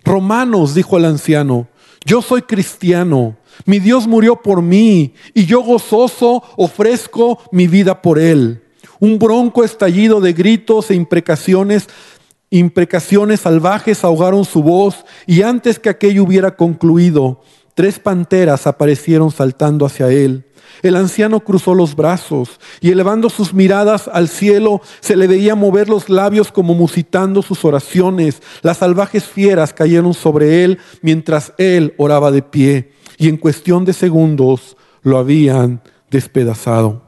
Romanos, 0.03 0.73
dijo 0.73 0.97
el 0.97 1.05
anciano, 1.05 1.67
yo 2.03 2.23
soy 2.23 2.41
cristiano, 2.41 3.37
mi 3.67 3.77
Dios 3.77 4.07
murió 4.07 4.41
por 4.41 4.63
mí 4.63 5.13
y 5.35 5.45
yo 5.45 5.61
gozoso 5.61 6.41
ofrezco 6.57 7.43
mi 7.51 7.67
vida 7.67 8.01
por 8.01 8.17
él. 8.17 8.63
Un 8.99 9.19
bronco 9.19 9.63
estallido 9.63 10.19
de 10.19 10.33
gritos 10.33 10.89
e 10.89 10.95
imprecaciones, 10.95 11.89
imprecaciones 12.49 13.41
salvajes 13.41 14.03
ahogaron 14.03 14.45
su 14.45 14.63
voz 14.63 15.05
y 15.27 15.43
antes 15.43 15.77
que 15.77 15.89
aquello 15.89 16.23
hubiera 16.23 16.55
concluido, 16.55 17.43
Tres 17.75 17.99
panteras 17.99 18.67
aparecieron 18.67 19.31
saltando 19.31 19.85
hacia 19.85 20.09
él. 20.09 20.45
El 20.81 20.95
anciano 20.95 21.39
cruzó 21.39 21.73
los 21.73 21.95
brazos 21.95 22.59
y 22.81 22.91
elevando 22.91 23.29
sus 23.29 23.53
miradas 23.53 24.09
al 24.11 24.27
cielo 24.27 24.81
se 24.99 25.15
le 25.15 25.27
veía 25.27 25.55
mover 25.55 25.87
los 25.87 26.09
labios 26.09 26.51
como 26.51 26.73
musitando 26.73 27.41
sus 27.41 27.63
oraciones. 27.63 28.41
Las 28.61 28.77
salvajes 28.77 29.23
fieras 29.23 29.73
cayeron 29.73 30.13
sobre 30.13 30.63
él 30.63 30.79
mientras 31.01 31.53
él 31.57 31.93
oraba 31.97 32.31
de 32.31 32.41
pie 32.41 32.91
y 33.17 33.29
en 33.29 33.37
cuestión 33.37 33.85
de 33.85 33.93
segundos 33.93 34.75
lo 35.03 35.17
habían 35.17 35.81
despedazado. 36.09 37.02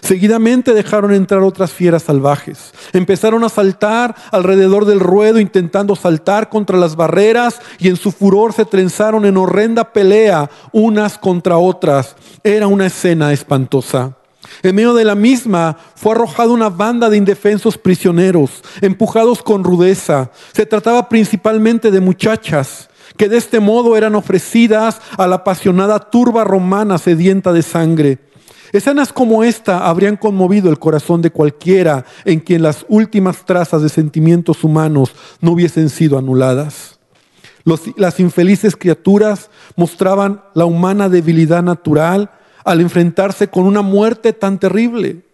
Seguidamente 0.00 0.74
dejaron 0.74 1.12
entrar 1.12 1.42
otras 1.42 1.72
fieras 1.72 2.04
salvajes. 2.04 2.72
Empezaron 2.92 3.44
a 3.44 3.48
saltar 3.48 4.14
alrededor 4.30 4.84
del 4.84 5.00
ruedo 5.00 5.38
intentando 5.38 5.94
saltar 5.94 6.48
contra 6.48 6.78
las 6.78 6.96
barreras 6.96 7.60
y 7.78 7.88
en 7.88 7.96
su 7.96 8.10
furor 8.10 8.52
se 8.52 8.64
trenzaron 8.64 9.24
en 9.26 9.36
horrenda 9.36 9.92
pelea 9.92 10.50
unas 10.72 11.18
contra 11.18 11.58
otras. 11.58 12.16
Era 12.42 12.66
una 12.66 12.86
escena 12.86 13.32
espantosa. 13.32 14.16
En 14.62 14.74
medio 14.74 14.94
de 14.94 15.04
la 15.04 15.14
misma 15.14 15.76
fue 15.94 16.12
arrojada 16.12 16.50
una 16.50 16.70
banda 16.70 17.08
de 17.08 17.16
indefensos 17.16 17.78
prisioneros, 17.78 18.62
empujados 18.80 19.42
con 19.42 19.64
rudeza. 19.64 20.30
Se 20.52 20.66
trataba 20.66 21.08
principalmente 21.08 21.90
de 21.90 22.00
muchachas 22.00 22.88
que 23.16 23.28
de 23.28 23.36
este 23.36 23.60
modo 23.60 23.96
eran 23.96 24.14
ofrecidas 24.14 25.00
a 25.18 25.26
la 25.26 25.36
apasionada 25.36 25.98
turba 25.98 26.44
romana 26.44 26.98
sedienta 26.98 27.52
de 27.52 27.62
sangre. 27.62 28.29
Escenas 28.72 29.12
como 29.12 29.42
esta 29.42 29.88
habrían 29.88 30.16
conmovido 30.16 30.70
el 30.70 30.78
corazón 30.78 31.22
de 31.22 31.30
cualquiera 31.30 32.04
en 32.24 32.40
quien 32.40 32.62
las 32.62 32.86
últimas 32.88 33.44
trazas 33.44 33.82
de 33.82 33.88
sentimientos 33.88 34.62
humanos 34.62 35.12
no 35.40 35.52
hubiesen 35.52 35.88
sido 35.88 36.18
anuladas. 36.18 36.98
las 37.96 38.20
infelices 38.20 38.74
criaturas 38.76 39.50
mostraban 39.76 40.42
la 40.54 40.64
humana 40.64 41.08
debilidad 41.08 41.62
natural 41.62 42.30
al 42.64 42.80
enfrentarse 42.80 43.48
con 43.48 43.64
una 43.64 43.82
muerte 43.82 44.32
tan 44.32 44.58
terrible. 44.58 45.24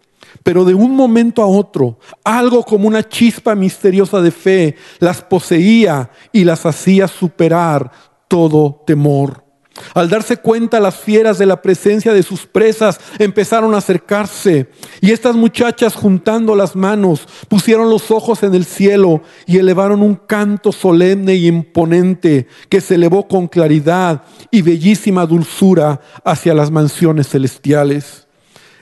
Pero 0.43 0.65
de 0.65 0.73
un 0.73 0.95
momento 0.95 1.41
a 1.41 1.47
otro, 1.47 1.99
algo 2.23 2.63
como 2.63 2.87
una 2.87 3.07
chispa 3.07 3.55
misteriosa 3.55 4.21
de 4.21 4.31
fe 4.31 4.75
las 4.99 5.21
poseía 5.21 6.11
y 6.31 6.43
las 6.43 6.65
hacía 6.65 7.07
superar 7.07 7.91
todo 8.27 8.83
temor. 8.85 9.46
Al 9.93 10.09
darse 10.09 10.37
cuenta 10.37 10.79
las 10.79 10.95
fieras 10.95 11.37
de 11.37 11.45
la 11.45 11.61
presencia 11.61 12.13
de 12.13 12.23
sus 12.23 12.45
presas 12.45 12.99
empezaron 13.19 13.73
a 13.73 13.77
acercarse 13.77 14.69
y 15.01 15.11
estas 15.11 15.35
muchachas 15.35 15.95
juntando 15.95 16.55
las 16.55 16.75
manos 16.75 17.27
pusieron 17.47 17.89
los 17.89 18.11
ojos 18.11 18.43
en 18.43 18.53
el 18.55 18.65
cielo 18.65 19.21
y 19.45 19.57
elevaron 19.57 20.01
un 20.01 20.15
canto 20.15 20.71
solemne 20.71 21.35
y 21.35 21.47
imponente 21.47 22.47
que 22.69 22.81
se 22.81 22.95
elevó 22.95 23.27
con 23.27 23.47
claridad 23.47 24.23
y 24.51 24.61
bellísima 24.61 25.25
dulzura 25.25 26.01
hacia 26.23 26.53
las 26.53 26.71
mansiones 26.71 27.29
celestiales. 27.29 28.27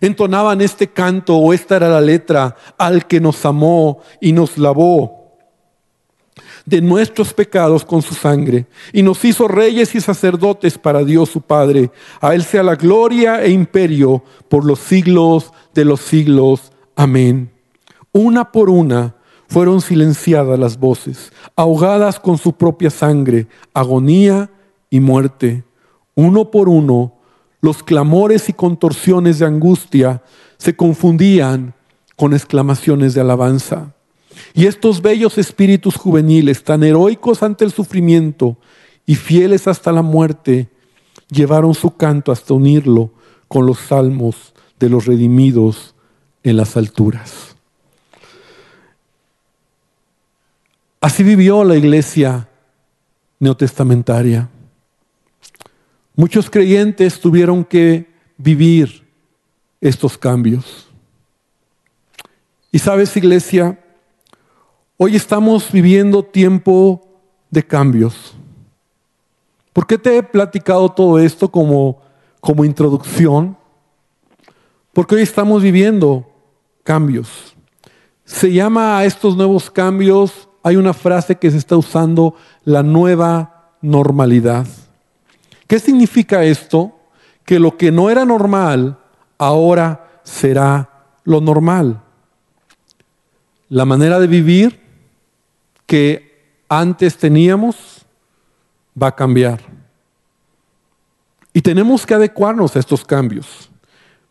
Entonaban 0.01 0.61
este 0.61 0.87
canto 0.87 1.37
o 1.37 1.53
esta 1.53 1.77
era 1.77 1.89
la 1.89 2.01
letra 2.01 2.55
al 2.77 3.07
que 3.07 3.19
nos 3.19 3.45
amó 3.45 4.01
y 4.19 4.33
nos 4.33 4.57
lavó 4.57 5.24
de 6.65 6.81
nuestros 6.81 7.33
pecados 7.33 7.85
con 7.85 8.01
su 8.01 8.15
sangre 8.15 8.65
y 8.91 9.03
nos 9.03 9.23
hizo 9.23 9.47
reyes 9.47 9.93
y 9.95 10.01
sacerdotes 10.01 10.77
para 10.77 11.03
Dios 11.03 11.29
su 11.29 11.41
Padre. 11.41 11.91
A 12.21 12.33
Él 12.33 12.43
sea 12.43 12.63
la 12.63 12.75
gloria 12.75 13.43
e 13.43 13.51
imperio 13.51 14.23
por 14.49 14.65
los 14.65 14.79
siglos 14.79 15.51
de 15.73 15.85
los 15.85 16.01
siglos. 16.01 16.71
Amén. 16.95 17.51
Una 18.11 18.51
por 18.51 18.69
una 18.69 19.15
fueron 19.47 19.81
silenciadas 19.81 20.57
las 20.57 20.79
voces, 20.79 21.31
ahogadas 21.55 22.19
con 22.19 22.37
su 22.37 22.53
propia 22.53 22.89
sangre, 22.89 23.47
agonía 23.73 24.49
y 24.89 24.99
muerte. 24.99 25.63
Uno 26.15 26.49
por 26.49 26.69
uno, 26.69 27.13
los 27.61 27.83
clamores 27.83 28.49
y 28.49 28.53
contorsiones 28.53 29.39
de 29.39 29.45
angustia 29.45 30.23
se 30.57 30.75
confundían 30.75 31.73
con 32.15 32.33
exclamaciones 32.33 33.13
de 33.13 33.21
alabanza. 33.21 33.94
Y 34.53 34.65
estos 34.65 35.01
bellos 35.01 35.37
espíritus 35.37 35.95
juveniles, 35.95 36.63
tan 36.63 36.83
heroicos 36.83 37.43
ante 37.43 37.65
el 37.65 37.71
sufrimiento 37.71 38.57
y 39.05 39.15
fieles 39.15 39.67
hasta 39.67 39.91
la 39.91 40.01
muerte, 40.01 40.69
llevaron 41.29 41.73
su 41.73 41.95
canto 41.95 42.31
hasta 42.31 42.53
unirlo 42.53 43.11
con 43.47 43.65
los 43.65 43.79
salmos 43.79 44.53
de 44.79 44.89
los 44.89 45.05
redimidos 45.05 45.95
en 46.43 46.57
las 46.57 46.77
alturas. 46.77 47.55
Así 51.01 51.23
vivió 51.23 51.63
la 51.63 51.75
iglesia 51.75 52.49
neotestamentaria. 53.39 54.49
Muchos 56.15 56.49
creyentes 56.49 57.19
tuvieron 57.19 57.63
que 57.63 58.09
vivir 58.37 59.05
estos 59.81 60.17
cambios. 60.17 60.87
Y 62.71 62.79
sabes, 62.79 63.15
iglesia, 63.15 63.79
Hoy 64.97 65.17
estamos 65.17 65.73
viviendo 65.73 66.23
tiempo 66.23 67.05
de 67.49 67.61
cambios. 67.67 68.33
¿Por 69.73 69.85
qué 69.85 69.97
te 69.97 70.15
he 70.15 70.23
platicado 70.23 70.87
todo 70.87 71.19
esto 71.19 71.51
como, 71.51 72.01
como 72.39 72.63
introducción? 72.63 73.57
Porque 74.93 75.15
hoy 75.15 75.21
estamos 75.21 75.61
viviendo 75.61 76.25
cambios. 76.85 77.57
Se 78.23 78.53
llama 78.53 78.97
a 78.97 79.03
estos 79.03 79.35
nuevos 79.35 79.69
cambios, 79.69 80.47
hay 80.63 80.77
una 80.77 80.93
frase 80.93 81.35
que 81.35 81.51
se 81.51 81.57
está 81.57 81.75
usando, 81.75 82.33
la 82.63 82.81
nueva 82.81 83.73
normalidad. 83.81 84.65
¿Qué 85.67 85.77
significa 85.77 86.45
esto? 86.45 86.97
Que 87.43 87.59
lo 87.59 87.75
que 87.75 87.91
no 87.91 88.09
era 88.09 88.23
normal 88.23 88.97
ahora 89.37 90.21
será 90.23 90.89
lo 91.25 91.41
normal. 91.41 92.01
La 93.67 93.83
manera 93.83 94.21
de 94.21 94.27
vivir 94.27 94.84
que 95.85 96.35
antes 96.69 97.17
teníamos 97.17 98.05
va 99.01 99.07
a 99.07 99.15
cambiar. 99.15 99.59
Y 101.53 101.61
tenemos 101.61 102.05
que 102.05 102.13
adecuarnos 102.13 102.75
a 102.75 102.79
estos 102.79 103.05
cambios. 103.05 103.69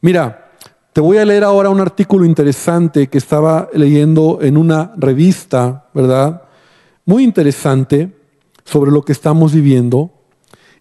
Mira, 0.00 0.52
te 0.92 1.00
voy 1.00 1.18
a 1.18 1.25
leer 1.25 1.42
ahora 1.42 1.70
un 1.70 1.80
artículo 1.80 2.25
interesante 2.25 3.06
que 3.08 3.19
estaba 3.19 3.69
leyendo 3.73 4.38
en 4.43 4.56
una 4.56 4.93
revista, 4.97 5.86
¿verdad? 5.95 6.43
Muy 7.04 7.25
interesante 7.25 8.14
sobre 8.64 8.90
lo 8.90 9.02
que 9.02 9.12
estamos 9.12 9.52
viviendo. 9.52 10.10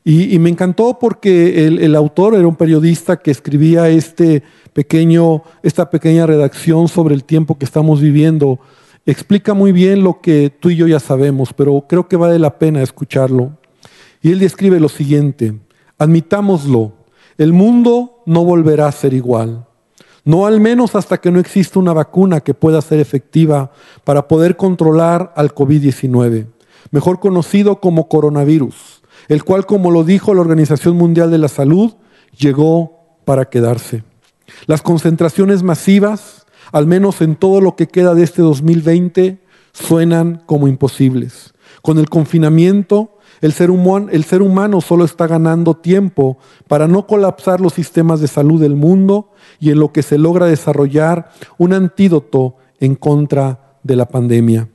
Y, 0.05 0.38
me 0.39 0.49
encantó 0.49 0.99
porque 0.99 1.65
el, 1.65 1.79
el, 1.79 1.95
autor 1.95 2.36
era 2.36 2.45
un 2.45 2.57
periodista 2.57 3.15
que 3.15 3.31
escribía 3.31 3.88
este 3.88 4.43
pequeño, 4.73 5.43
esta 5.63 5.89
pequeña 5.89 6.25
redacción 6.25 6.89
sobre 6.89 7.15
el 7.15 7.23
tiempo 7.23 7.57
que 7.57 7.63
estamos 7.63 8.01
viviendo 8.01 8.59
explica 9.05 9.53
muy 9.53 9.71
bien 9.71 10.03
lo 10.03 10.21
que 10.21 10.49
tú 10.49 10.69
y 10.69 10.75
yo 10.75 10.87
ya 10.87 10.99
sabemos, 10.99 11.53
pero 11.53 11.85
creo 11.87 12.07
que 12.07 12.15
vale 12.15 12.39
la 12.39 12.57
pena 12.57 12.81
escucharlo. 12.81 13.57
Y 14.21 14.31
él 14.31 14.39
describe 14.39 14.79
lo 14.79 14.89
siguiente, 14.89 15.59
admitámoslo, 15.97 16.93
el 17.37 17.51
mundo 17.51 18.23
no 18.25 18.45
volverá 18.45 18.87
a 18.87 18.91
ser 18.91 19.13
igual. 19.13 19.65
No 20.25 20.45
al 20.45 20.61
menos 20.61 20.95
hasta 20.95 21.19
que 21.19 21.31
no 21.31 21.39
exista 21.39 21.79
una 21.79 21.91
vacuna 21.91 22.39
que 22.39 22.53
pueda 22.53 22.81
ser 22.81 22.99
efectiva 22.99 23.71
para 24.05 24.27
poder 24.27 24.55
controlar 24.55 25.33
al 25.35 25.53
COVID-19, 25.53 26.47
mejor 26.91 27.19
conocido 27.19 27.81
como 27.81 28.07
coronavirus, 28.07 29.03
el 29.27 29.43
cual, 29.43 29.65
como 29.65 29.91
lo 29.91 30.03
dijo 30.05 30.33
la 30.33 30.41
Organización 30.41 30.95
Mundial 30.95 31.29
de 31.29 31.39
la 31.39 31.49
Salud, 31.49 31.93
llegó 32.37 33.17
para 33.25 33.49
quedarse. 33.49 34.03
Las 34.65 34.81
concentraciones 34.81 35.63
masivas, 35.63 36.42
al 36.73 36.88
menos 36.88 37.21
en 37.21 37.38
todo 37.38 37.62
lo 37.62 37.77
que 37.77 37.88
queda 37.88 38.13
de 38.15 38.23
este 38.23 38.41
2020, 38.41 39.39
suenan 39.71 40.43
como 40.45 40.67
imposibles. 40.67 41.53
Con 41.81 41.99
el 41.99 42.09
confinamiento, 42.09 43.17
el 43.41 43.53
ser, 43.53 43.69
humano, 43.71 44.81
solo 44.81 45.05
está 45.05 45.27
ganando 45.27 45.75
tiempo 45.75 46.38
para 46.67 46.88
no 46.88 47.05
colapsar 47.07 47.62
los 47.62 47.73
sistemas 47.73 48.21
de 48.21 48.27
salud 48.27 48.59
del 48.59 48.75
mundo 48.75 49.31
y 49.59 49.69
en 49.69 49.79
lo 49.79 49.91
que 49.91 50.01
se 50.01 50.17
logra 50.17 50.47
desarrollar 50.47 51.29
un 51.57 51.73
antídoto 51.73 52.55
en 52.79 52.95
contra 52.95 53.77
de 53.83 53.95
la 53.95 54.07
pandemia. 54.07 54.72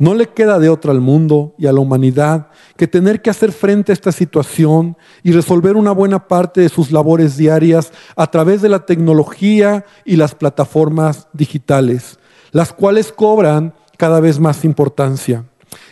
No 0.00 0.14
le 0.14 0.30
queda 0.30 0.58
de 0.58 0.70
otra 0.70 0.92
al 0.92 1.00
mundo 1.02 1.54
y 1.58 1.66
a 1.66 1.72
la 1.72 1.80
humanidad 1.80 2.48
que 2.78 2.88
tener 2.88 3.20
que 3.20 3.28
hacer 3.28 3.52
frente 3.52 3.92
a 3.92 3.94
esta 3.94 4.12
situación 4.12 4.96
y 5.22 5.32
resolver 5.32 5.76
una 5.76 5.92
buena 5.92 6.26
parte 6.26 6.62
de 6.62 6.70
sus 6.70 6.90
labores 6.90 7.36
diarias 7.36 7.92
a 8.16 8.30
través 8.30 8.62
de 8.62 8.70
la 8.70 8.86
tecnología 8.86 9.84
y 10.06 10.16
las 10.16 10.34
plataformas 10.34 11.28
digitales, 11.34 12.18
las 12.50 12.72
cuales 12.72 13.12
cobran 13.12 13.74
cada 13.98 14.20
vez 14.20 14.40
más 14.40 14.64
importancia. 14.64 15.44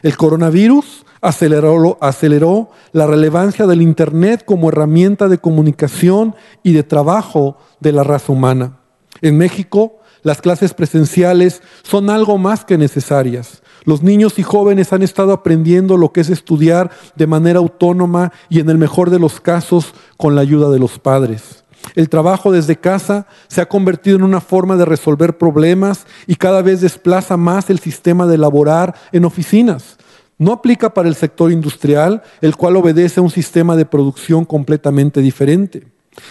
El 0.03 0.17
coronavirus 0.17 1.05
aceleró, 1.21 1.99
aceleró 2.01 2.71
la 2.93 3.07
relevancia 3.07 3.67
del 3.67 3.83
Internet 3.83 4.43
como 4.47 4.71
herramienta 4.71 5.29
de 5.29 5.37
comunicación 5.37 6.35
y 6.63 6.73
de 6.73 6.83
trabajo 6.83 7.59
de 7.79 7.93
la 7.93 8.05
raza 8.05 8.33
humana. 8.33 8.79
En 9.21 9.37
México, 9.37 9.99
las 10.23 10.41
clases 10.41 10.73
presenciales 10.73 11.63
son 11.83 12.09
algo 12.09 12.39
más 12.39 12.65
que 12.65 12.79
necesarias. 12.79 13.63
Los 13.89 14.03
niños 14.03 14.39
y 14.39 14.43
jóvenes 14.43 14.93
han 14.93 15.03
estado 15.03 15.33
aprendiendo 15.33 15.97
lo 15.97 16.13
que 16.13 16.21
es 16.21 16.29
estudiar 16.29 16.91
de 17.17 17.27
manera 17.27 17.61
autónoma 17.61 18.35
y 18.51 18.61
en 18.61 18.69
el 18.69 18.77
mejor 18.77 19.09
de 19.09 19.19
los 19.19 19.41
casos 19.41 19.95
con 20.19 20.35
la 20.35 20.43
ayuda 20.43 20.69
de 20.69 20.79
los 20.79 20.99
padres. 20.99 21.65
El 21.95 22.11
trabajo 22.11 22.53
desde 22.53 22.77
casa 22.77 23.27
se 23.47 23.63
ha 23.63 23.67
convertido 23.67 24.17
en 24.17 24.25
una 24.25 24.43
forma 24.43 24.77
de 24.77 24.85
resolver 24.85 25.39
problemas 25.39 26.05
y 26.27 26.37
cada 26.37 26.61
vez 26.61 26.83
desplaza 26.83 27.39
más 27.39 27.71
el 27.71 27.79
sistema 27.79 28.27
de 28.27 28.37
laborar 28.37 28.95
en 29.11 29.25
oficinas. 29.25 29.97
No 30.37 30.53
aplica 30.53 30.93
para 30.93 31.09
el 31.09 31.15
sector 31.15 31.51
industrial, 31.51 32.23
el 32.43 32.57
cual 32.57 32.77
obedece 32.77 33.21
a 33.21 33.23
un 33.23 33.31
sistema 33.31 33.75
de 33.75 33.87
producción 33.87 34.45
completamente 34.45 35.23
diferente. 35.23 35.87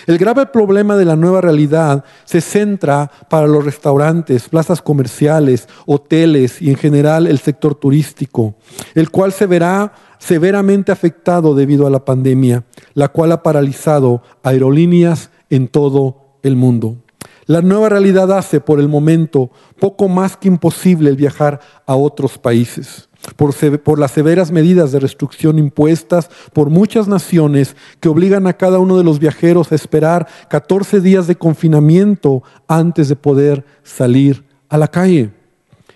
El 0.05 0.17
grave 0.17 0.45
problema 0.45 0.95
de 0.95 1.05
la 1.05 1.15
nueva 1.15 1.41
realidad 1.41 2.03
se 2.25 2.41
centra 2.41 3.11
para 3.29 3.47
los 3.47 3.65
restaurantes, 3.65 4.49
plazas 4.49 4.81
comerciales, 4.81 5.67
hoteles 5.85 6.61
y 6.61 6.69
en 6.69 6.75
general 6.75 7.27
el 7.27 7.39
sector 7.39 7.75
turístico, 7.75 8.55
el 8.95 9.09
cual 9.09 9.31
se 9.31 9.45
verá 9.45 9.93
severamente 10.17 10.91
afectado 10.91 11.55
debido 11.55 11.87
a 11.87 11.89
la 11.89 12.05
pandemia, 12.05 12.63
la 12.93 13.09
cual 13.09 13.31
ha 13.31 13.43
paralizado 13.43 14.23
aerolíneas 14.43 15.29
en 15.49 15.67
todo 15.67 16.37
el 16.43 16.55
mundo. 16.55 16.97
La 17.45 17.61
nueva 17.61 17.87
realidad 17.87 18.31
hace 18.31 18.59
por 18.59 18.79
el 18.79 18.89
momento 18.89 19.51
poco 19.79 20.09
más 20.09 20.35
que 20.35 20.49
imposible 20.49 21.09
el 21.09 21.15
viajar 21.15 21.61
a 21.85 21.95
otros 21.95 22.37
países 22.37 23.07
por, 23.35 23.99
las 23.99 24.11
severas 24.11 24.51
medidas 24.51 24.91
de 24.91 24.99
restricción 24.99 25.59
impuestas 25.59 26.29
por 26.53 26.69
muchas 26.69 27.07
naciones 27.07 27.75
que 27.99 28.09
obligan 28.09 28.47
a 28.47 28.53
cada 28.53 28.79
uno 28.79 28.97
de 28.97 29.03
los 29.03 29.19
viajeros 29.19 29.71
a 29.71 29.75
esperar 29.75 30.27
14 30.49 31.01
días 31.01 31.27
de 31.27 31.35
confinamiento 31.35 32.43
antes 32.67 33.09
de 33.09 33.15
poder 33.15 33.65
salir 33.83 34.45
a 34.69 34.77
la 34.77 34.87
calle. 34.87 35.31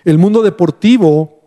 El 0.04 0.18
mundo 0.18 0.42
deportivo 0.42 1.40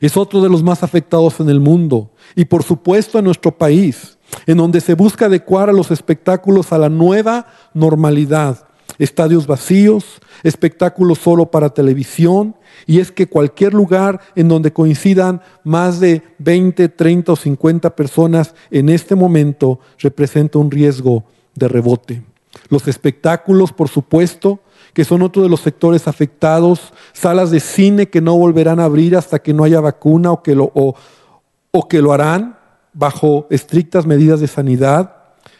es 0.00 0.16
otro 0.16 0.42
de 0.42 0.48
los 0.48 0.62
más 0.62 0.82
afectados 0.82 1.40
en 1.40 1.48
el 1.48 1.60
mundo 1.60 2.10
y 2.34 2.44
por 2.44 2.62
supuesto 2.62 3.18
en 3.18 3.26
nuestro 3.26 3.52
país, 3.52 4.18
en 4.46 4.56
donde 4.56 4.80
se 4.80 4.94
busca 4.94 5.26
adecuar 5.26 5.68
a 5.68 5.72
los 5.72 5.90
espectáculos 5.90 6.72
a 6.72 6.78
la 6.78 6.88
nueva 6.88 7.46
normalidad 7.74 8.66
estadios 9.02 9.46
vacíos, 9.46 10.20
espectáculos 10.42 11.18
solo 11.18 11.50
para 11.50 11.74
televisión, 11.74 12.54
y 12.86 13.00
es 13.00 13.10
que 13.10 13.28
cualquier 13.28 13.74
lugar 13.74 14.20
en 14.36 14.48
donde 14.48 14.72
coincidan 14.72 15.42
más 15.64 16.00
de 16.00 16.22
20, 16.38 16.88
30 16.88 17.32
o 17.32 17.36
50 17.36 17.96
personas 17.96 18.54
en 18.70 18.88
este 18.88 19.14
momento 19.14 19.80
representa 19.98 20.58
un 20.58 20.70
riesgo 20.70 21.24
de 21.54 21.68
rebote. 21.68 22.22
Los 22.68 22.86
espectáculos, 22.86 23.72
por 23.72 23.88
supuesto, 23.88 24.60
que 24.94 25.04
son 25.04 25.22
otro 25.22 25.42
de 25.42 25.48
los 25.48 25.60
sectores 25.60 26.06
afectados, 26.06 26.92
salas 27.12 27.50
de 27.50 27.60
cine 27.60 28.08
que 28.08 28.20
no 28.20 28.36
volverán 28.36 28.78
a 28.78 28.84
abrir 28.84 29.16
hasta 29.16 29.38
que 29.38 29.54
no 29.54 29.64
haya 29.64 29.80
vacuna 29.80 30.32
o 30.32 30.42
que 30.42 30.54
lo, 30.54 30.70
o 30.74 31.88
que 31.88 32.02
lo 32.02 32.12
harán 32.12 32.58
bajo 32.92 33.46
estrictas 33.50 34.06
medidas 34.06 34.40
de 34.40 34.48
sanidad, 34.48 35.16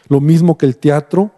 lo 0.07 0.21
mismo 0.21 0.57
que 0.57 0.65
el 0.65 0.77
teatro, 0.77 1.31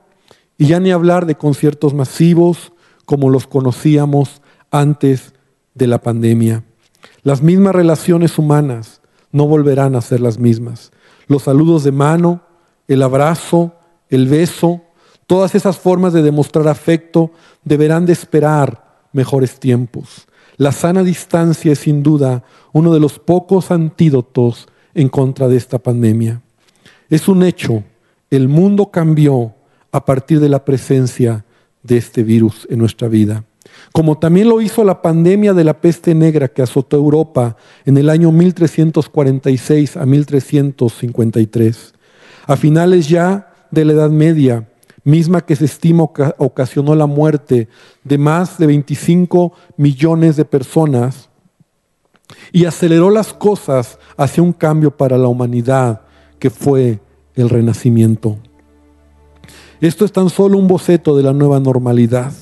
y 0.58 0.68
ya 0.68 0.80
ni 0.80 0.92
hablar 0.92 1.26
de 1.26 1.36
conciertos 1.36 1.94
masivos 1.94 2.74
como 3.06 3.30
los 3.30 3.48
conocíamos 3.48 4.42
antes 4.72 5.34
de 5.74 5.88
la 5.88 6.02
pandemia. 6.02 6.64
Las 7.24 7.42
mismas 7.42 7.76
relaciones 7.76 8.38
humanas 8.38 9.02
no 9.32 9.48
volverán 9.48 9.96
a 9.96 10.02
ser 10.02 10.22
las 10.22 10.40
mismas. 10.40 10.92
Los 11.28 11.44
saludos 11.44 11.84
de 11.84 11.92
mano, 11.92 12.42
el 12.88 13.02
abrazo, 13.02 13.74
el 14.10 14.28
beso, 14.28 14.82
todas 15.28 15.56
esas 15.56 15.78
formas 15.78 16.14
de 16.14 16.22
demostrar 16.22 16.68
afecto 16.68 17.32
deberán 17.64 18.06
de 18.06 18.14
esperar 18.14 19.08
mejores 19.12 19.60
tiempos. 19.60 20.28
La 20.58 20.72
sana 20.72 21.04
distancia 21.04 21.74
es 21.74 21.80
sin 21.80 22.04
duda 22.04 22.44
uno 22.72 22.94
de 22.94 23.00
los 23.00 23.20
pocos 23.20 23.72
antídotos 23.72 24.68
en 24.94 25.10
contra 25.10 25.48
de 25.48 25.58
esta 25.58 25.80
pandemia. 25.80 26.42
Es 27.10 27.28
un 27.28 27.44
hecho, 27.44 27.84
el 28.30 28.48
mundo 28.48 28.92
cambió 28.92 29.55
a 29.96 30.06
partir 30.06 30.40
de 30.40 30.50
la 30.50 30.66
presencia 30.66 31.46
de 31.84 31.98
este 31.98 32.24
virus 32.24 32.68
en 32.70 32.80
nuestra 32.80 33.08
vida 33.08 33.44
como 33.92 34.18
también 34.18 34.50
lo 34.50 34.62
hizo 34.62 34.84
la 34.84 35.02
pandemia 35.02 35.54
de 35.54 35.64
la 35.64 35.80
peste 35.80 36.14
negra 36.16 36.48
que 36.48 36.62
azotó 36.62 36.98
Europa 36.98 37.56
en 37.86 37.98
el 37.98 38.10
año 38.10 38.32
1346 38.32 39.98
a 39.98 40.06
1353. 40.06 41.94
A 42.48 42.56
finales 42.58 43.10
ya 43.10 43.54
de 43.72 43.86
la 43.86 43.94
Edad 43.94 44.10
Media, 44.10 44.68
misma 45.04 45.42
que 45.42 45.56
se 45.56 45.66
estima 45.66 46.04
ocasionó 46.38 46.96
la 46.96 47.06
muerte 47.06 47.70
de 48.04 48.18
más 48.18 48.58
de 48.58 48.68
25 48.68 49.54
millones 49.78 50.36
de 50.36 50.46
personas 50.46 51.30
y 52.52 52.66
aceleró 52.66 53.10
las 53.12 53.34
cosas 53.34 54.00
hacia 54.18 54.44
un 54.44 54.52
cambio 54.52 54.92
para 54.98 55.18
la 55.18 55.28
humanidad 55.28 56.02
que 56.40 56.50
fue 56.50 57.00
el 57.36 57.50
renacimiento. 57.50 58.38
Esto 59.86 60.04
es 60.04 60.12
tan 60.12 60.32
solo 60.32 60.58
un 60.58 60.68
boceto 60.68 61.16
de 61.16 61.22
la 61.22 61.32
nueva 61.32 61.60
normalidad 61.60 62.34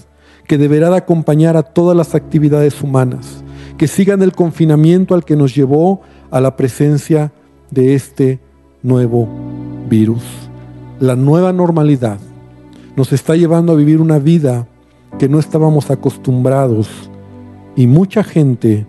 que 0.47 0.57
deberá 0.57 0.89
de 0.89 0.95
acompañar 0.95 1.57
a 1.57 1.63
todas 1.63 1.95
las 1.95 2.15
actividades 2.15 2.81
humanas, 2.81 3.43
que 3.77 3.89
sigan 3.89 4.21
el 4.21 4.31
confinamiento 4.31 5.13
al 5.13 5.25
que 5.25 5.35
nos 5.35 5.53
llevó 5.53 5.99
a 6.31 6.39
la 6.39 6.55
presencia 6.55 7.33
de 7.69 7.95
este 7.95 8.39
nuevo 8.81 9.27
virus. 9.89 10.23
La 11.01 11.17
nueva 11.17 11.51
normalidad 11.51 12.17
nos 12.95 13.11
está 13.11 13.35
llevando 13.35 13.73
a 13.73 13.75
vivir 13.75 13.99
una 13.99 14.19
vida 14.19 14.65
que 15.19 15.27
no 15.27 15.37
estábamos 15.37 15.91
acostumbrados 15.91 16.87
y 17.75 17.87
mucha 17.87 18.23
gente 18.23 18.87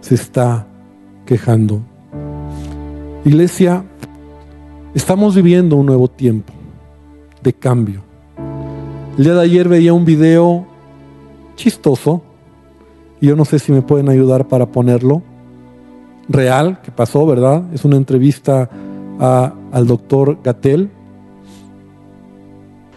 se 0.00 0.16
está 0.16 0.66
quejando. 1.26 1.80
Iglesia, 3.24 3.84
estamos 4.96 5.36
viviendo 5.36 5.76
un 5.76 5.86
nuevo 5.86 6.08
tiempo 6.08 6.63
de 7.44 7.52
cambio. 7.52 8.02
El 9.16 9.24
día 9.24 9.34
de 9.34 9.42
ayer 9.42 9.68
veía 9.68 9.92
un 9.92 10.04
video 10.04 10.66
chistoso, 11.54 12.22
y 13.20 13.28
yo 13.28 13.36
no 13.36 13.44
sé 13.44 13.60
si 13.60 13.70
me 13.70 13.82
pueden 13.82 14.08
ayudar 14.08 14.48
para 14.48 14.66
ponerlo, 14.66 15.22
real, 16.28 16.80
que 16.82 16.90
pasó, 16.90 17.24
¿verdad? 17.26 17.62
Es 17.72 17.84
una 17.84 17.96
entrevista 17.96 18.68
al 19.20 19.86
doctor 19.86 20.38
Gatel. 20.42 20.90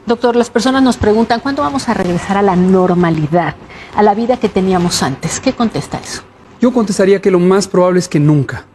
Doctor, 0.07 0.35
las 0.35 0.49
personas 0.49 0.81
nos 0.81 0.97
preguntan, 0.97 1.41
¿cuándo 1.41 1.61
vamos 1.61 1.89
a 1.89 1.93
regresar 1.93 2.37
a 2.37 2.41
la 2.41 2.55
normalidad, 2.55 3.55
a 3.95 4.01
la 4.01 4.15
vida 4.15 4.37
que 4.37 4.49
teníamos 4.49 5.03
antes? 5.03 5.39
¿Qué 5.39 5.53
contesta 5.53 5.99
eso? 5.99 6.23
Yo 6.59 6.73
contestaría 6.73 7.21
que 7.21 7.29
lo 7.29 7.39
más 7.39 7.67
probable 7.67 7.99
es 7.99 8.07
que 8.07 8.19
nunca. 8.19 8.65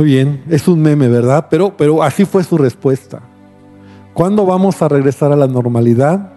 Muy 0.00 0.08
bien, 0.08 0.42
es 0.48 0.66
un 0.66 0.80
meme, 0.80 1.08
¿verdad? 1.08 1.48
Pero, 1.50 1.76
pero 1.76 2.02
así 2.02 2.24
fue 2.24 2.42
su 2.42 2.56
respuesta. 2.56 3.20
¿Cuándo 4.14 4.46
vamos 4.46 4.80
a 4.80 4.88
regresar 4.88 5.30
a 5.30 5.36
la 5.36 5.46
normalidad? 5.46 6.32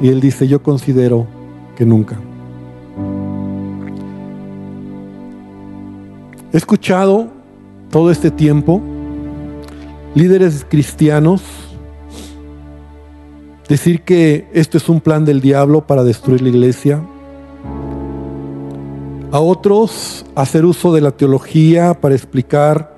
Y 0.00 0.06
él 0.06 0.20
dice, 0.20 0.46
yo 0.46 0.62
considero 0.62 1.26
que 1.74 1.84
nunca. 1.84 2.16
He 6.52 6.56
escuchado 6.56 7.26
todo 7.90 8.12
este 8.12 8.30
tiempo 8.30 8.80
líderes 10.14 10.64
cristianos 10.70 11.42
decir 13.68 14.02
que 14.02 14.48
esto 14.52 14.78
es 14.78 14.88
un 14.88 15.00
plan 15.00 15.24
del 15.24 15.40
diablo 15.40 15.88
para 15.88 16.04
destruir 16.04 16.40
la 16.40 16.50
iglesia, 16.50 17.02
a 19.32 19.38
otros 19.38 20.24
hacer 20.34 20.64
uso 20.64 20.92
de 20.92 21.00
la 21.00 21.12
teología 21.12 21.94
para 21.94 22.14
explicar 22.14 22.96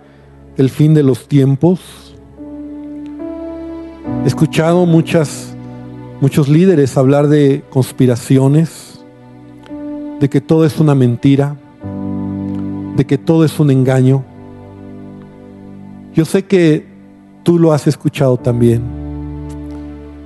el 0.57 0.71
fin 0.71 0.95
de 0.95 1.03
los 1.03 1.29
tiempos. 1.29 2.15
He 4.25 4.27
escuchado 4.27 4.87
muchas, 4.87 5.55
muchos 6.21 6.49
líderes 6.49 6.97
hablar 6.97 7.29
de 7.29 7.63
conspiraciones, 7.71 9.05
de 10.21 10.31
que 10.31 10.41
todo 10.41 10.65
es 10.65 10.79
una 10.79 10.95
mentira, 10.95 11.57
de 12.97 13.05
que 13.05 13.19
todo 13.19 13.45
es 13.45 13.59
un 13.61 13.71
engaño. 13.71 14.25
Yo 16.15 16.25
sé 16.25 16.45
que 16.45 16.87
tú 17.43 17.59
lo 17.59 17.73
has 17.73 17.87
escuchado 17.87 18.39
también. 18.39 18.83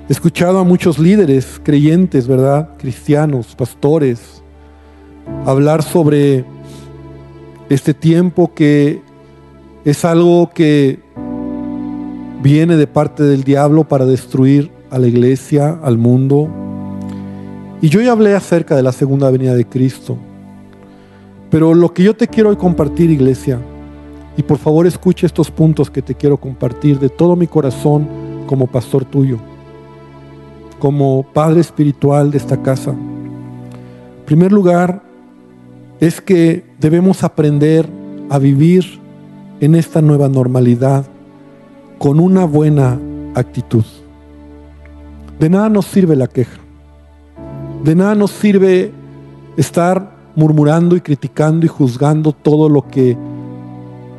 He 0.08 0.12
escuchado 0.12 0.60
a 0.60 0.64
muchos 0.64 1.00
líderes 1.00 1.60
creyentes, 1.64 2.28
¿verdad? 2.28 2.70
Cristianos, 2.78 3.56
pastores, 3.56 4.42
hablar 5.44 5.82
sobre 5.82 6.44
este 7.68 7.94
tiempo 7.94 8.52
que 8.54 9.02
es 9.84 10.04
algo 10.04 10.50
que 10.50 11.00
viene 12.42 12.76
de 12.76 12.86
parte 12.86 13.22
del 13.22 13.44
diablo 13.44 13.84
para 13.84 14.06
destruir 14.06 14.70
a 14.90 14.98
la 14.98 15.06
iglesia, 15.06 15.78
al 15.82 15.98
mundo. 15.98 16.48
Y 17.80 17.88
yo 17.88 18.00
ya 18.00 18.12
hablé 18.12 18.34
acerca 18.34 18.76
de 18.76 18.82
la 18.82 18.92
segunda 18.92 19.30
venida 19.30 19.54
de 19.54 19.64
Cristo. 19.64 20.16
Pero 21.50 21.74
lo 21.74 21.92
que 21.92 22.02
yo 22.02 22.14
te 22.16 22.28
quiero 22.28 22.50
hoy 22.50 22.56
compartir, 22.56 23.10
iglesia, 23.10 23.60
y 24.36 24.42
por 24.42 24.58
favor 24.58 24.86
escuche 24.86 25.26
estos 25.26 25.50
puntos 25.50 25.90
que 25.90 26.02
te 26.02 26.14
quiero 26.14 26.36
compartir 26.36 26.98
de 26.98 27.08
todo 27.08 27.36
mi 27.36 27.46
corazón 27.46 28.08
como 28.46 28.66
pastor 28.66 29.04
tuyo, 29.04 29.38
como 30.78 31.24
padre 31.32 31.60
espiritual 31.60 32.30
de 32.30 32.38
esta 32.38 32.60
casa. 32.60 32.90
En 32.90 34.24
primer 34.26 34.52
lugar, 34.52 35.05
es 36.00 36.20
que 36.20 36.64
debemos 36.78 37.24
aprender 37.24 37.88
a 38.28 38.38
vivir 38.38 38.84
en 39.60 39.74
esta 39.74 40.02
nueva 40.02 40.28
normalidad 40.28 41.06
con 41.98 42.20
una 42.20 42.44
buena 42.44 42.98
actitud. 43.34 43.84
De 45.38 45.48
nada 45.48 45.68
nos 45.68 45.86
sirve 45.86 46.16
la 46.16 46.26
queja. 46.26 46.58
De 47.84 47.94
nada 47.94 48.14
nos 48.14 48.30
sirve 48.30 48.92
estar 49.56 50.14
murmurando 50.34 50.96
y 50.96 51.00
criticando 51.00 51.64
y 51.64 51.68
juzgando 51.68 52.32
todo 52.32 52.68
lo 52.68 52.86
que 52.88 53.16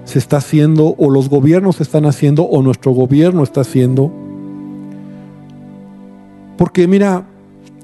se 0.05 0.19
está 0.19 0.37
haciendo 0.37 0.95
o 0.97 1.09
los 1.11 1.29
gobiernos 1.29 1.81
están 1.81 2.05
haciendo 2.05 2.43
o 2.43 2.61
nuestro 2.63 2.91
gobierno 2.91 3.43
está 3.43 3.61
haciendo. 3.61 4.11
Porque 6.57 6.87
mira, 6.87 7.27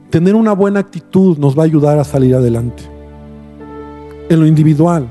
tener 0.09 0.33
una 0.33 0.53
buena 0.53 0.79
actitud 0.79 1.37
nos 1.37 1.55
va 1.57 1.63
a 1.63 1.65
ayudar 1.65 1.99
a 1.99 2.03
salir 2.03 2.33
adelante 2.33 2.92
en 4.29 4.39
lo 4.39 4.45
individual. 4.45 5.07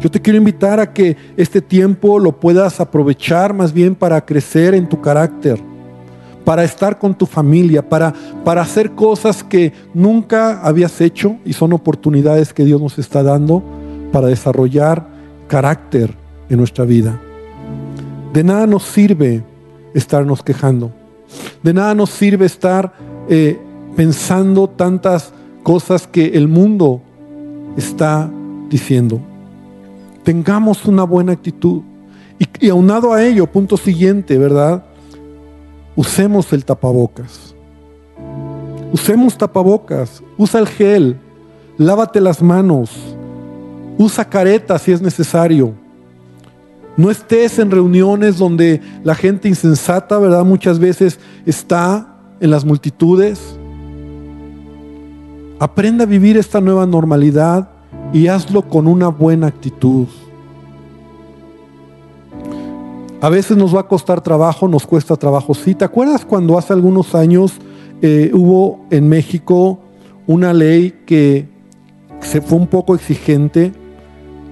Yo 0.00 0.10
te 0.10 0.20
quiero 0.20 0.36
invitar 0.36 0.80
a 0.80 0.92
que 0.92 1.16
este 1.36 1.62
tiempo 1.62 2.18
lo 2.18 2.38
puedas 2.38 2.78
aprovechar 2.80 3.54
más 3.54 3.72
bien 3.72 3.94
para 3.94 4.24
crecer 4.24 4.74
en 4.74 4.88
tu 4.88 5.00
carácter, 5.00 5.58
para 6.44 6.62
estar 6.62 6.98
con 6.98 7.14
tu 7.14 7.24
familia, 7.24 7.88
para, 7.88 8.12
para 8.44 8.60
hacer 8.60 8.90
cosas 8.90 9.42
que 9.42 9.72
nunca 9.94 10.60
habías 10.60 11.00
hecho 11.00 11.36
y 11.44 11.54
son 11.54 11.72
oportunidades 11.72 12.52
que 12.52 12.64
Dios 12.64 12.82
nos 12.82 12.98
está 12.98 13.22
dando 13.22 13.62
para 14.12 14.26
desarrollar 14.26 15.06
carácter 15.48 16.14
en 16.50 16.58
nuestra 16.58 16.84
vida. 16.84 17.18
De 18.34 18.44
nada 18.44 18.66
nos 18.66 18.82
sirve 18.82 19.42
estarnos 19.94 20.42
quejando. 20.42 20.92
De 21.62 21.72
nada 21.72 21.94
nos 21.94 22.10
sirve 22.10 22.44
estar 22.44 22.92
eh, 23.28 23.58
pensando 23.96 24.68
tantas 24.68 25.32
cosas 25.62 26.06
que 26.06 26.26
el 26.34 26.46
mundo 26.46 27.00
está 27.76 28.30
diciendo. 28.68 29.20
Tengamos 30.22 30.84
una 30.86 31.04
buena 31.04 31.32
actitud. 31.32 31.82
Y, 32.60 32.68
aunado 32.68 33.12
a 33.12 33.22
ello, 33.22 33.46
punto 33.46 33.76
siguiente, 33.76 34.38
¿verdad? 34.38 34.84
Usemos 35.94 36.52
el 36.52 36.64
tapabocas. 36.64 37.54
Usemos 38.92 39.36
tapabocas. 39.36 40.22
Usa 40.36 40.60
el 40.60 40.66
gel. 40.66 41.16
Lávate 41.78 42.20
las 42.20 42.42
manos. 42.42 42.90
Usa 43.98 44.24
careta 44.24 44.78
si 44.78 44.92
es 44.92 45.02
necesario. 45.02 45.74
No 46.96 47.10
estés 47.10 47.58
en 47.58 47.70
reuniones 47.70 48.38
donde 48.38 48.80
la 49.02 49.14
gente 49.14 49.48
insensata, 49.48 50.18
¿verdad? 50.18 50.44
Muchas 50.44 50.78
veces 50.78 51.18
está 51.44 52.16
en 52.40 52.50
las 52.50 52.64
multitudes. 52.64 53.56
Aprenda 55.64 56.04
a 56.04 56.06
vivir 56.06 56.36
esta 56.36 56.60
nueva 56.60 56.84
normalidad 56.84 57.70
y 58.12 58.26
hazlo 58.26 58.68
con 58.68 58.86
una 58.86 59.08
buena 59.08 59.46
actitud. 59.46 60.06
A 63.22 63.30
veces 63.30 63.56
nos 63.56 63.74
va 63.74 63.80
a 63.80 63.88
costar 63.88 64.20
trabajo, 64.20 64.68
nos 64.68 64.86
cuesta 64.86 65.16
trabajo. 65.16 65.54
Sí, 65.54 65.74
¿te 65.74 65.86
acuerdas 65.86 66.26
cuando 66.26 66.58
hace 66.58 66.74
algunos 66.74 67.14
años 67.14 67.54
eh, 68.02 68.30
hubo 68.34 68.84
en 68.90 69.08
México 69.08 69.78
una 70.26 70.52
ley 70.52 71.00
que 71.06 71.48
se 72.20 72.42
fue 72.42 72.58
un 72.58 72.66
poco 72.66 72.94
exigente, 72.94 73.72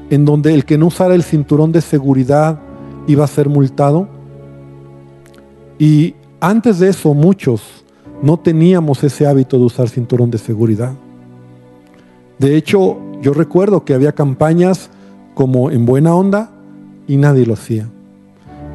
en 0.09 0.25
donde 0.25 0.55
el 0.55 0.65
que 0.65 0.79
no 0.79 0.87
usara 0.87 1.15
el 1.15 1.25
cinturón 1.25 1.73
de 1.73 1.83
seguridad 1.83 2.59
iba 3.07 3.23
a 3.23 3.29
ser 3.29 3.51
multado? 3.51 4.09
Y 5.79 6.15
antes 6.41 6.79
de 6.79 6.89
eso, 6.89 7.13
muchos 7.13 7.85
no 8.23 8.39
teníamos 8.39 9.05
ese 9.05 9.27
hábito 9.27 9.59
de 9.59 9.65
usar 9.67 9.91
cinturón 9.91 10.31
de 10.31 10.39
seguridad. 10.39 10.95
De 12.43 12.57
hecho, 12.57 12.99
yo 13.21 13.33
recuerdo 13.33 13.85
que 13.85 13.95
había 13.95 14.11
campañas 14.11 14.91
como 15.33 15.71
en 15.71 15.87
buena 15.87 16.13
onda 16.13 16.51
y 17.07 17.17
nadie 17.17 17.47
lo 17.47 17.55
hacía. 17.55 17.89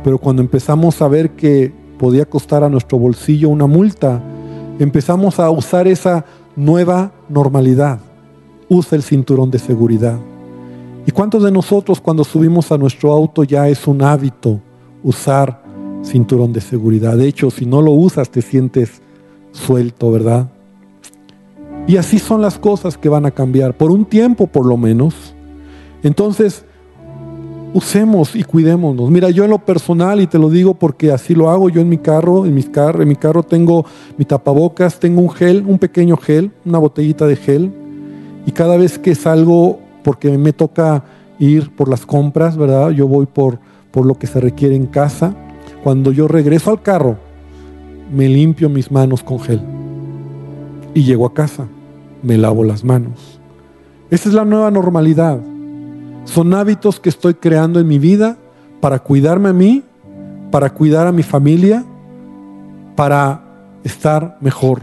Pero 0.05 0.19
cuando 0.19 0.41
empezamos 0.41 1.01
a 1.01 1.09
ver 1.09 1.31
que 1.31 1.73
podía 1.99 2.23
costar 2.23 2.63
a 2.63 2.69
nuestro 2.69 2.97
bolsillo 2.97 3.49
una 3.49 3.67
multa, 3.67 4.23
empezamos 4.79 5.41
a 5.41 5.49
usar 5.49 5.85
esa 5.85 6.23
nueva 6.55 7.11
normalidad. 7.27 7.99
Usa 8.69 8.95
el 8.95 9.03
cinturón 9.03 9.51
de 9.51 9.59
seguridad. 9.59 10.17
¿Y 11.05 11.11
cuántos 11.11 11.43
de 11.43 11.51
nosotros 11.51 11.99
cuando 11.99 12.23
subimos 12.23 12.71
a 12.71 12.77
nuestro 12.77 13.11
auto 13.11 13.43
ya 13.43 13.67
es 13.67 13.85
un 13.85 14.01
hábito 14.01 14.61
usar 15.03 15.61
cinturón 16.03 16.53
de 16.53 16.61
seguridad? 16.61 17.17
De 17.17 17.27
hecho, 17.27 17.51
si 17.51 17.65
no 17.65 17.81
lo 17.81 17.91
usas 17.91 18.29
te 18.29 18.41
sientes 18.41 19.01
suelto, 19.51 20.09
¿verdad? 20.09 20.47
Y 21.87 21.95
así 21.95 22.19
son 22.19 22.41
las 22.41 22.59
cosas 22.59 22.97
que 22.97 23.07
van 23.07 23.25
a 23.25 23.31
cambiar, 23.31 23.75
por 23.75 23.91
un 23.91 24.03
tiempo 24.03 24.45
por 24.45 24.65
lo 24.65 24.75
menos. 24.75 25.33
Entonces, 26.03 26.65
usemos 27.73 28.35
y 28.35 28.43
cuidémonos. 28.43 29.09
Mira, 29.09 29.29
yo 29.29 29.45
en 29.45 29.51
lo 29.51 29.59
personal, 29.59 30.19
y 30.19 30.27
te 30.27 30.37
lo 30.37 30.49
digo 30.49 30.73
porque 30.73 31.13
así 31.13 31.33
lo 31.33 31.49
hago, 31.49 31.69
yo 31.69 31.79
en 31.79 31.87
mi 31.87 31.97
carro, 31.97 32.45
en, 32.45 32.57
en 32.57 33.07
mi 33.07 33.15
carro 33.15 33.41
tengo 33.41 33.85
mi 34.17 34.25
tapabocas, 34.25 34.99
tengo 34.99 35.21
un 35.21 35.29
gel, 35.29 35.63
un 35.65 35.79
pequeño 35.79 36.17
gel, 36.17 36.51
una 36.65 36.77
botellita 36.77 37.25
de 37.25 37.37
gel, 37.37 37.71
y 38.45 38.51
cada 38.51 38.75
vez 38.75 38.99
que 38.99 39.15
salgo, 39.15 39.79
porque 40.03 40.37
me 40.37 40.51
toca 40.51 41.05
ir 41.39 41.73
por 41.73 41.87
las 41.87 42.05
compras, 42.05 42.57
¿verdad? 42.57 42.89
Yo 42.91 43.07
voy 43.07 43.27
por, 43.27 43.59
por 43.91 44.05
lo 44.05 44.15
que 44.15 44.27
se 44.27 44.41
requiere 44.41 44.75
en 44.75 44.87
casa. 44.87 45.33
Cuando 45.83 46.11
yo 46.11 46.27
regreso 46.27 46.69
al 46.69 46.81
carro, 46.81 47.17
me 48.13 48.27
limpio 48.27 48.67
mis 48.67 48.91
manos 48.91 49.23
con 49.23 49.39
gel 49.39 49.61
y 50.93 51.03
llego 51.03 51.25
a 51.25 51.33
casa 51.33 51.67
me 52.23 52.37
lavo 52.37 52.63
las 52.63 52.83
manos. 52.83 53.39
Esa 54.09 54.29
es 54.29 54.35
la 54.35 54.45
nueva 54.45 54.71
normalidad. 54.71 55.39
Son 56.25 56.53
hábitos 56.53 56.99
que 56.99 57.09
estoy 57.09 57.35
creando 57.35 57.79
en 57.79 57.87
mi 57.87 57.99
vida 57.99 58.37
para 58.81 58.99
cuidarme 58.99 59.49
a 59.49 59.53
mí, 59.53 59.83
para 60.51 60.73
cuidar 60.73 61.07
a 61.07 61.11
mi 61.11 61.23
familia, 61.23 61.85
para 62.95 63.43
estar 63.83 64.37
mejor. 64.41 64.81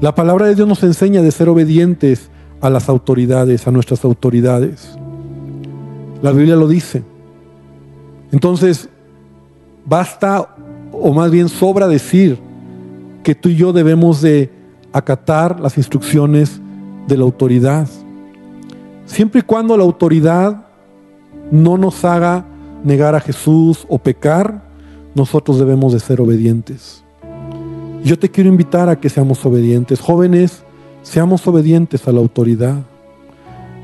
La 0.00 0.14
palabra 0.14 0.46
de 0.46 0.54
Dios 0.54 0.68
nos 0.68 0.82
enseña 0.82 1.22
de 1.22 1.30
ser 1.30 1.48
obedientes 1.48 2.30
a 2.60 2.70
las 2.70 2.88
autoridades, 2.88 3.66
a 3.66 3.70
nuestras 3.70 4.04
autoridades. 4.04 4.98
La 6.22 6.32
Biblia 6.32 6.56
lo 6.56 6.68
dice. 6.68 7.02
Entonces, 8.32 8.88
basta, 9.84 10.56
o 10.92 11.12
más 11.12 11.30
bien 11.30 11.48
sobra 11.48 11.88
decir, 11.88 12.38
que 13.22 13.34
tú 13.34 13.48
y 13.48 13.56
yo 13.56 13.72
debemos 13.72 14.20
de 14.20 14.50
acatar 14.94 15.58
las 15.58 15.76
instrucciones 15.76 16.60
de 17.08 17.16
la 17.16 17.24
autoridad. 17.24 17.88
Siempre 19.04 19.40
y 19.40 19.42
cuando 19.42 19.76
la 19.76 19.82
autoridad 19.82 20.66
no 21.50 21.76
nos 21.76 22.04
haga 22.04 22.46
negar 22.84 23.16
a 23.16 23.20
Jesús 23.20 23.84
o 23.88 23.98
pecar, 23.98 24.62
nosotros 25.16 25.58
debemos 25.58 25.92
de 25.92 25.98
ser 25.98 26.20
obedientes. 26.20 27.02
Yo 28.04 28.16
te 28.18 28.30
quiero 28.30 28.48
invitar 28.48 28.88
a 28.88 29.00
que 29.00 29.10
seamos 29.10 29.44
obedientes. 29.44 30.00
Jóvenes, 30.00 30.62
seamos 31.02 31.44
obedientes 31.48 32.06
a 32.06 32.12
la 32.12 32.20
autoridad. 32.20 32.76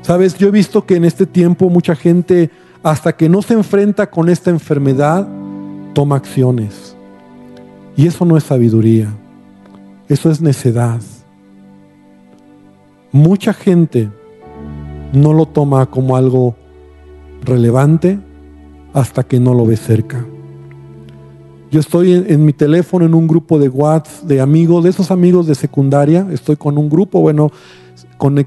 Sabes, 0.03 0.37
yo 0.37 0.47
he 0.47 0.51
visto 0.51 0.85
que 0.85 0.95
en 0.95 1.03
este 1.03 1.25
tiempo 1.25 1.69
mucha 1.69 1.93
gente, 1.93 2.49
hasta 2.83 3.17
que 3.17 3.27
no 3.27 3.41
se 3.41 3.53
enfrenta 3.53 4.09
con 4.09 4.29
esta 4.29 4.49
enfermedad, 4.49 5.27
toma 5.93 6.15
acciones. 6.15 6.95
Y 7.97 8.07
eso 8.07 8.23
no 8.23 8.37
es 8.37 8.45
sabiduría. 8.45 9.13
Eso 10.11 10.29
es 10.29 10.41
necedad. 10.41 10.99
Mucha 13.13 13.53
gente 13.53 14.09
no 15.13 15.31
lo 15.31 15.45
toma 15.45 15.85
como 15.85 16.17
algo 16.17 16.53
relevante 17.45 18.19
hasta 18.91 19.23
que 19.23 19.39
no 19.39 19.53
lo 19.53 19.65
ve 19.65 19.77
cerca. 19.77 20.25
Yo 21.71 21.79
estoy 21.79 22.11
en, 22.11 22.43
mi 22.43 22.51
teléfono 22.51 23.05
en 23.05 23.13
un 23.13 23.25
grupo 23.25 23.57
de 23.57 23.69
WhatsApp 23.69 24.27
de 24.27 24.41
amigos, 24.41 24.83
de 24.83 24.89
esos 24.89 25.11
amigos 25.11 25.47
de 25.47 25.55
secundaria. 25.55 26.27
Estoy 26.29 26.57
con 26.57 26.77
un 26.77 26.89
grupo, 26.89 27.21
bueno, 27.21 27.49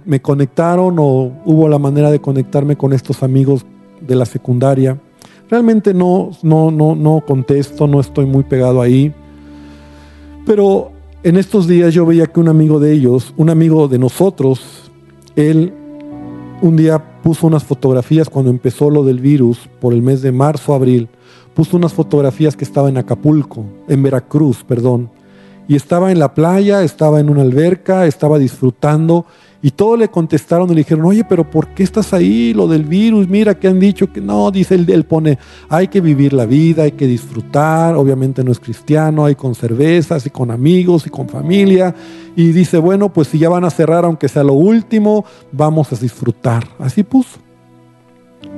me 0.04 0.20
conectaron 0.20 0.96
o 0.98 1.32
hubo 1.46 1.66
la 1.66 1.78
manera 1.78 2.10
de 2.10 2.20
conectarme 2.20 2.76
con 2.76 2.92
estos 2.92 3.22
amigos 3.22 3.64
de 4.06 4.14
la 4.14 4.26
secundaria. 4.26 5.00
Realmente 5.48 5.94
no, 5.94 6.30
no, 6.42 6.70
no, 6.70 6.94
no 6.94 7.22
contesto, 7.26 7.86
no 7.86 8.00
estoy 8.00 8.26
muy 8.26 8.42
pegado 8.42 8.82
ahí. 8.82 9.14
Pero 10.44 10.93
en 11.24 11.38
estos 11.38 11.66
días 11.66 11.94
yo 11.94 12.04
veía 12.04 12.26
que 12.26 12.38
un 12.38 12.48
amigo 12.48 12.78
de 12.78 12.92
ellos, 12.92 13.32
un 13.38 13.48
amigo 13.48 13.88
de 13.88 13.98
nosotros, 13.98 14.90
él 15.36 15.72
un 16.60 16.76
día 16.76 17.22
puso 17.22 17.46
unas 17.46 17.64
fotografías 17.64 18.28
cuando 18.28 18.50
empezó 18.50 18.90
lo 18.90 19.02
del 19.04 19.20
virus, 19.20 19.58
por 19.80 19.94
el 19.94 20.02
mes 20.02 20.20
de 20.20 20.32
marzo, 20.32 20.74
abril, 20.74 21.08
puso 21.54 21.78
unas 21.78 21.94
fotografías 21.94 22.56
que 22.56 22.64
estaba 22.64 22.90
en 22.90 22.98
Acapulco, 22.98 23.64
en 23.88 24.02
Veracruz, 24.02 24.64
perdón, 24.64 25.10
y 25.66 25.76
estaba 25.76 26.12
en 26.12 26.18
la 26.18 26.34
playa, 26.34 26.82
estaba 26.82 27.20
en 27.20 27.30
una 27.30 27.40
alberca, 27.40 28.06
estaba 28.06 28.38
disfrutando 28.38 29.24
y 29.64 29.70
todos 29.70 29.98
le 29.98 30.10
contestaron 30.10 30.68
y 30.68 30.74
le 30.74 30.80
dijeron, 30.82 31.06
oye, 31.06 31.24
pero 31.24 31.50
¿por 31.50 31.68
qué 31.68 31.84
estás 31.84 32.12
ahí? 32.12 32.52
Lo 32.52 32.68
del 32.68 32.84
virus, 32.84 33.26
mira 33.30 33.58
que 33.58 33.66
han 33.66 33.80
dicho 33.80 34.12
que 34.12 34.20
no, 34.20 34.50
dice 34.50 34.74
él, 34.74 34.84
él 34.90 35.04
pone, 35.04 35.38
hay 35.70 35.88
que 35.88 36.02
vivir 36.02 36.34
la 36.34 36.44
vida, 36.44 36.82
hay 36.82 36.92
que 36.92 37.06
disfrutar, 37.06 37.96
obviamente 37.96 38.44
no 38.44 38.52
es 38.52 38.60
cristiano, 38.60 39.24
hay 39.24 39.36
con 39.36 39.54
cervezas 39.54 40.26
y 40.26 40.28
con 40.28 40.50
amigos 40.50 41.06
y 41.06 41.08
con 41.08 41.30
familia. 41.30 41.94
Y 42.36 42.52
dice, 42.52 42.76
bueno, 42.76 43.10
pues 43.10 43.28
si 43.28 43.38
ya 43.38 43.48
van 43.48 43.64
a 43.64 43.70
cerrar, 43.70 44.04
aunque 44.04 44.28
sea 44.28 44.44
lo 44.44 44.52
último, 44.52 45.24
vamos 45.50 45.90
a 45.94 45.96
disfrutar. 45.96 46.68
Así 46.78 47.02
puso. 47.02 47.38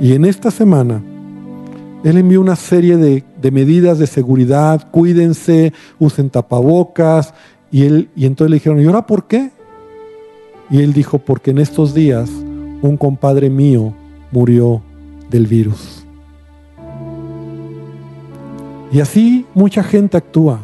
Y 0.01 0.13
en 0.13 0.25
esta 0.25 0.51
semana, 0.51 1.05
él 2.03 2.19
envió 2.19 2.41
una 2.41 2.57
serie 2.57 2.97
de, 2.97 3.23
de 3.41 3.51
medidas 3.53 4.01
de 4.01 4.09
seguridad, 4.09 4.91
cuídense, 4.91 5.73
usen 6.01 6.31
tapabocas. 6.31 7.33
Y, 7.71 7.85
él, 7.85 8.11
y 8.17 8.27
entonces 8.27 8.51
le 8.51 8.57
dijeron, 8.57 8.81
¿y 8.81 8.87
ahora 8.87 9.07
por 9.07 9.29
qué? 9.29 9.53
Y 10.71 10.83
él 10.83 10.93
dijo, 10.93 11.19
porque 11.19 11.51
en 11.51 11.59
estos 11.59 11.95
días 11.95 12.31
un 12.83 12.97
compadre 12.97 13.51
mío 13.51 13.95
murió 14.33 14.83
del 15.31 15.47
virus. 15.47 16.05
Y 18.93 19.01
así 19.01 19.47
mucha 19.55 19.83
gente 19.83 20.17
actúa. 20.17 20.61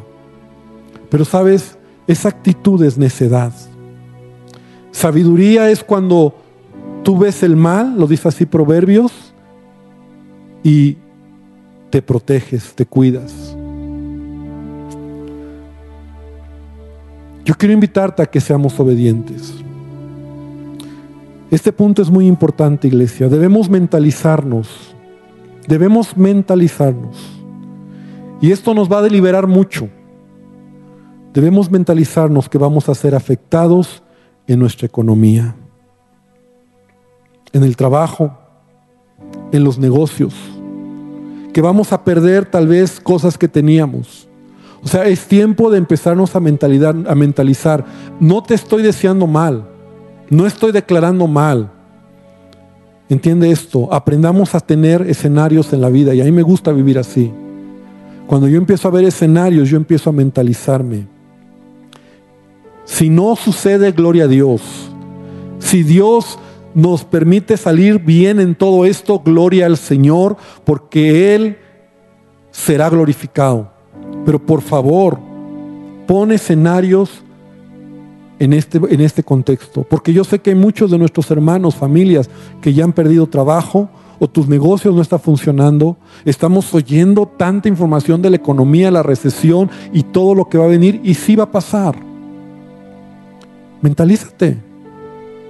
Pero 1.10 1.24
sabes, 1.24 1.76
esa 2.06 2.28
actitud 2.28 2.82
es 2.82 2.96
necedad. 2.98 3.52
Sabiduría 4.90 5.70
es 5.70 5.82
cuando 5.82 6.34
tú 7.02 7.18
ves 7.18 7.42
el 7.42 7.56
mal, 7.56 7.98
lo 7.98 8.06
dice 8.06 8.28
así 8.28 8.46
Proverbios, 8.46 9.12
y 10.62 10.96
te 11.90 12.00
proteges, 12.00 12.74
te 12.74 12.86
cuidas. 12.86 13.56
Yo 17.44 17.54
quiero 17.54 17.74
invitarte 17.74 18.22
a 18.22 18.26
que 18.26 18.40
seamos 18.40 18.78
obedientes. 18.78 19.61
Este 21.52 21.70
punto 21.70 22.00
es 22.00 22.08
muy 22.08 22.26
importante, 22.26 22.88
iglesia. 22.88 23.28
Debemos 23.28 23.68
mentalizarnos. 23.68 24.96
Debemos 25.68 26.16
mentalizarnos. 26.16 27.42
Y 28.40 28.52
esto 28.52 28.72
nos 28.72 28.90
va 28.90 29.00
a 29.00 29.02
deliberar 29.02 29.46
mucho. 29.46 29.90
Debemos 31.34 31.70
mentalizarnos 31.70 32.48
que 32.48 32.56
vamos 32.56 32.88
a 32.88 32.94
ser 32.94 33.14
afectados 33.14 34.02
en 34.46 34.60
nuestra 34.60 34.86
economía, 34.86 35.54
en 37.52 37.64
el 37.64 37.76
trabajo, 37.76 38.32
en 39.52 39.62
los 39.62 39.78
negocios, 39.78 40.34
que 41.52 41.60
vamos 41.60 41.92
a 41.92 42.02
perder 42.02 42.46
tal 42.46 42.66
vez 42.66 42.98
cosas 42.98 43.36
que 43.36 43.46
teníamos. 43.46 44.26
O 44.82 44.88
sea, 44.88 45.04
es 45.04 45.26
tiempo 45.26 45.70
de 45.70 45.76
empezarnos 45.76 46.34
a, 46.34 46.38
a 46.38 47.14
mentalizar. 47.14 47.84
No 48.20 48.42
te 48.42 48.54
estoy 48.54 48.82
deseando 48.82 49.26
mal, 49.26 49.68
no 50.32 50.46
estoy 50.46 50.72
declarando 50.72 51.26
mal. 51.26 51.70
Entiende 53.10 53.50
esto, 53.50 53.92
aprendamos 53.92 54.54
a 54.54 54.60
tener 54.60 55.02
escenarios 55.02 55.70
en 55.74 55.82
la 55.82 55.90
vida 55.90 56.14
y 56.14 56.22
a 56.22 56.24
mí 56.24 56.32
me 56.32 56.40
gusta 56.40 56.72
vivir 56.72 56.98
así. 56.98 57.30
Cuando 58.26 58.48
yo 58.48 58.56
empiezo 58.56 58.88
a 58.88 58.92
ver 58.92 59.04
escenarios, 59.04 59.68
yo 59.68 59.76
empiezo 59.76 60.08
a 60.08 60.14
mentalizarme. 60.14 61.06
Si 62.84 63.10
no 63.10 63.36
sucede, 63.36 63.92
gloria 63.92 64.24
a 64.24 64.28
Dios. 64.28 64.62
Si 65.58 65.82
Dios 65.82 66.38
nos 66.74 67.04
permite 67.04 67.58
salir 67.58 67.98
bien 67.98 68.40
en 68.40 68.54
todo 68.54 68.86
esto, 68.86 69.20
gloria 69.22 69.66
al 69.66 69.76
Señor, 69.76 70.38
porque 70.64 71.34
Él 71.34 71.58
será 72.50 72.88
glorificado. 72.88 73.70
Pero 74.24 74.38
por 74.38 74.62
favor, 74.62 75.18
pon 76.06 76.32
escenarios 76.32 77.22
en 78.42 78.52
este, 78.52 78.78
en 78.78 79.00
este 79.00 79.22
contexto, 79.22 79.84
porque 79.84 80.12
yo 80.12 80.24
sé 80.24 80.40
que 80.40 80.50
hay 80.50 80.56
muchos 80.56 80.90
de 80.90 80.98
nuestros 80.98 81.30
hermanos, 81.30 81.76
familias, 81.76 82.28
que 82.60 82.74
ya 82.74 82.82
han 82.82 82.92
perdido 82.92 83.28
trabajo 83.28 83.88
o 84.18 84.28
tus 84.28 84.48
negocios 84.48 84.92
no 84.96 85.00
están 85.00 85.20
funcionando. 85.20 85.96
Estamos 86.24 86.74
oyendo 86.74 87.26
tanta 87.26 87.68
información 87.68 88.20
de 88.20 88.30
la 88.30 88.36
economía, 88.36 88.90
la 88.90 89.04
recesión 89.04 89.70
y 89.92 90.02
todo 90.02 90.34
lo 90.34 90.48
que 90.48 90.58
va 90.58 90.64
a 90.64 90.68
venir 90.68 91.00
y 91.04 91.14
sí 91.14 91.36
va 91.36 91.44
a 91.44 91.50
pasar. 91.52 91.94
Mentalízate. 93.80 94.58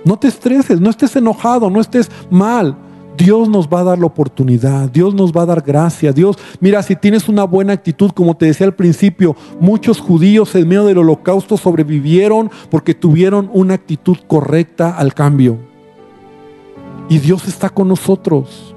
No 0.05 0.19
te 0.19 0.29
estreses, 0.29 0.79
no 0.79 0.91
estés 0.91 1.17
enojado, 1.17 1.71
no 1.71 1.81
estés 1.81 2.11
mal. 2.31 2.77
Dios 3.25 3.49
nos 3.49 3.69
va 3.69 3.81
a 3.81 3.85
dar 3.85 4.01
la 4.01 4.07
oportunidad, 4.07 4.91
Dios 4.91 5.15
nos 5.15 5.33
va 5.33 5.43
a 5.43 5.47
dar 5.47 5.61
gracia. 5.61 6.13
Dios, 6.13 6.37
mira, 6.59 6.83
si 6.83 6.97
tienes 6.97 7.29
una 7.29 7.45
buena 7.45 7.73
actitud, 7.73 8.11
como 8.11 8.37
te 8.37 8.47
decía 8.47 8.67
al 8.67 8.75
principio, 8.75 9.37
muchos 9.61 10.01
judíos 10.01 10.53
en 10.57 10.67
medio 10.67 10.87
del 10.87 10.99
holocausto 10.99 11.57
sobrevivieron 11.57 12.51
porque 12.69 12.95
tuvieron 12.95 13.49
una 13.53 13.75
actitud 13.75 14.17
correcta 14.27 14.97
al 14.97 15.15
cambio. 15.15 15.57
Y 17.09 17.21
Dios 17.21 17.47
está 17.47 17.69
con 17.69 17.87
nosotros. 17.87 18.75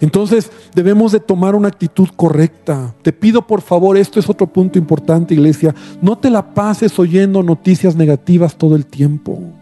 Entonces 0.00 0.50
debemos 0.74 1.10
de 1.10 1.20
tomar 1.20 1.54
una 1.54 1.68
actitud 1.68 2.08
correcta. 2.14 2.94
Te 3.00 3.14
pido 3.14 3.46
por 3.46 3.62
favor, 3.62 3.96
esto 3.96 4.20
es 4.20 4.28
otro 4.28 4.48
punto 4.48 4.78
importante, 4.78 5.32
iglesia, 5.32 5.74
no 6.02 6.18
te 6.18 6.28
la 6.28 6.52
pases 6.52 6.98
oyendo 6.98 7.42
noticias 7.42 7.96
negativas 7.96 8.56
todo 8.56 8.76
el 8.76 8.84
tiempo. 8.84 9.57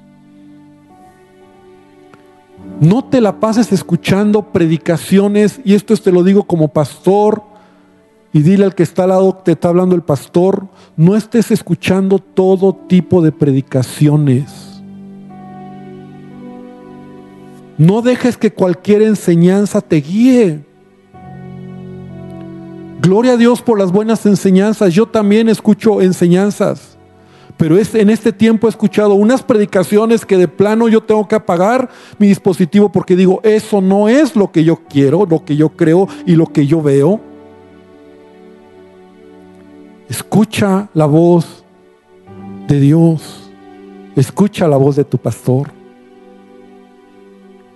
No 2.81 3.05
te 3.05 3.21
la 3.21 3.41
pases 3.41 3.73
escuchando 3.73 4.53
predicaciones, 4.53 5.61
y 5.65 5.75
esto 5.75 5.97
te 5.97 6.13
lo 6.13 6.23
digo 6.23 6.45
como 6.45 6.69
pastor, 6.69 7.43
y 8.33 8.43
dile 8.43 8.65
al 8.65 8.75
que 8.75 8.83
está 8.83 9.05
al 9.05 9.11
lado, 9.11 9.35
te 9.35 9.53
está 9.53 9.69
hablando 9.69 9.95
el 9.95 10.03
pastor, 10.03 10.69
no 10.97 11.17
estés 11.17 11.51
escuchando 11.51 12.19
todo 12.19 12.75
tipo 12.75 13.23
de 13.23 13.33
predicaciones. 13.33 14.83
No 17.79 18.03
dejes 18.03 18.37
que 18.37 18.53
cualquier 18.53 19.03
enseñanza 19.03 19.81
te 19.81 19.97
guíe. 19.97 20.65
Gloria 23.01 23.33
a 23.33 23.37
Dios 23.37 23.61
por 23.61 23.79
las 23.79 23.93
buenas 23.93 24.25
enseñanzas. 24.27 24.95
Yo 24.95 25.07
también 25.07 25.49
escucho 25.49 26.01
enseñanzas. 26.01 26.96
Pero 27.57 27.79
es, 27.79 27.95
en 27.95 28.11
este 28.11 28.33
tiempo 28.33 28.67
he 28.67 28.71
escuchado 28.71 29.15
unas 29.15 29.43
predicaciones 29.43 30.27
que 30.27 30.37
de 30.37 30.49
plano 30.49 30.89
yo 30.89 31.03
tengo 31.03 31.27
que 31.27 31.37
apagar 31.37 31.89
mi 32.19 32.29
dispositivo 32.29 32.91
porque 32.91 33.17
digo, 33.17 33.41
eso 33.43 33.81
no 33.81 34.09
es 34.09 34.37
lo 34.37 34.53
que 34.53 34.63
yo 34.63 34.81
quiero, 34.89 35.27
lo 35.29 35.45
que 35.45 35.57
yo 35.57 35.71
creo 35.71 36.07
y 36.27 36.37
lo 36.37 36.47
que 36.47 36.67
yo 36.67 36.83
veo. 36.83 37.21
Escucha 40.09 40.89
la 40.93 41.07
voz 41.07 41.65
de 42.69 42.79
Dios. 42.79 43.51
Escucha 44.15 44.69
la 44.69 44.77
voz 44.77 44.97
de 44.97 45.05
tu 45.05 45.19
pastor. 45.19 45.76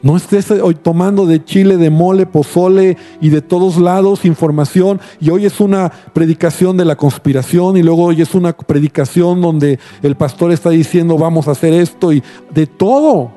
No 0.03 0.17
estés 0.17 0.51
hoy 0.51 0.75
tomando 0.77 1.27
de 1.27 1.45
chile, 1.45 1.77
de 1.77 1.91
mole, 1.91 2.25
pozole 2.25 2.97
y 3.21 3.29
de 3.29 3.43
todos 3.43 3.77
lados 3.77 4.25
información. 4.25 4.99
Y 5.21 5.29
hoy 5.29 5.45
es 5.45 5.61
una 5.61 5.91
predicación 6.15 6.79
de 6.79 6.87
la 6.87 6.97
conspiración 6.97 7.77
y 7.77 7.83
luego 7.83 8.05
hoy 8.05 8.23
es 8.23 8.35
una 8.35 8.57
predicación 8.57 9.43
donde 9.43 9.79
el 10.03 10.17
pastor 10.17 10.53
está 10.53 10.71
diciendo 10.71 11.19
vamos 11.19 11.49
a 11.49 11.51
hacer 11.51 11.75
esto 11.75 12.15
y 12.15 12.23
de 12.51 12.67
todo. 12.67 13.31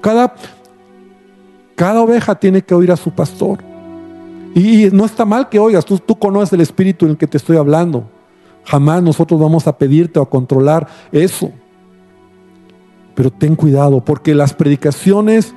cada, 0.00 0.34
cada 1.76 2.00
oveja 2.00 2.34
tiene 2.34 2.62
que 2.62 2.74
oír 2.74 2.90
a 2.90 2.96
su 2.96 3.12
pastor. 3.12 3.60
Y 4.52 4.88
no 4.90 5.04
está 5.04 5.24
mal 5.24 5.48
que 5.48 5.60
oigas, 5.60 5.84
tú, 5.84 5.96
tú 5.98 6.18
conoces 6.18 6.52
el 6.54 6.60
espíritu 6.60 7.04
en 7.04 7.12
el 7.12 7.16
que 7.16 7.28
te 7.28 7.36
estoy 7.36 7.56
hablando. 7.56 8.04
Jamás 8.64 9.00
nosotros 9.00 9.38
vamos 9.38 9.68
a 9.68 9.78
pedirte 9.78 10.18
o 10.18 10.22
a 10.22 10.28
controlar 10.28 10.88
eso. 11.12 11.52
Pero 13.20 13.30
ten 13.30 13.54
cuidado, 13.54 14.02
porque 14.02 14.34
las 14.34 14.54
predicaciones 14.54 15.52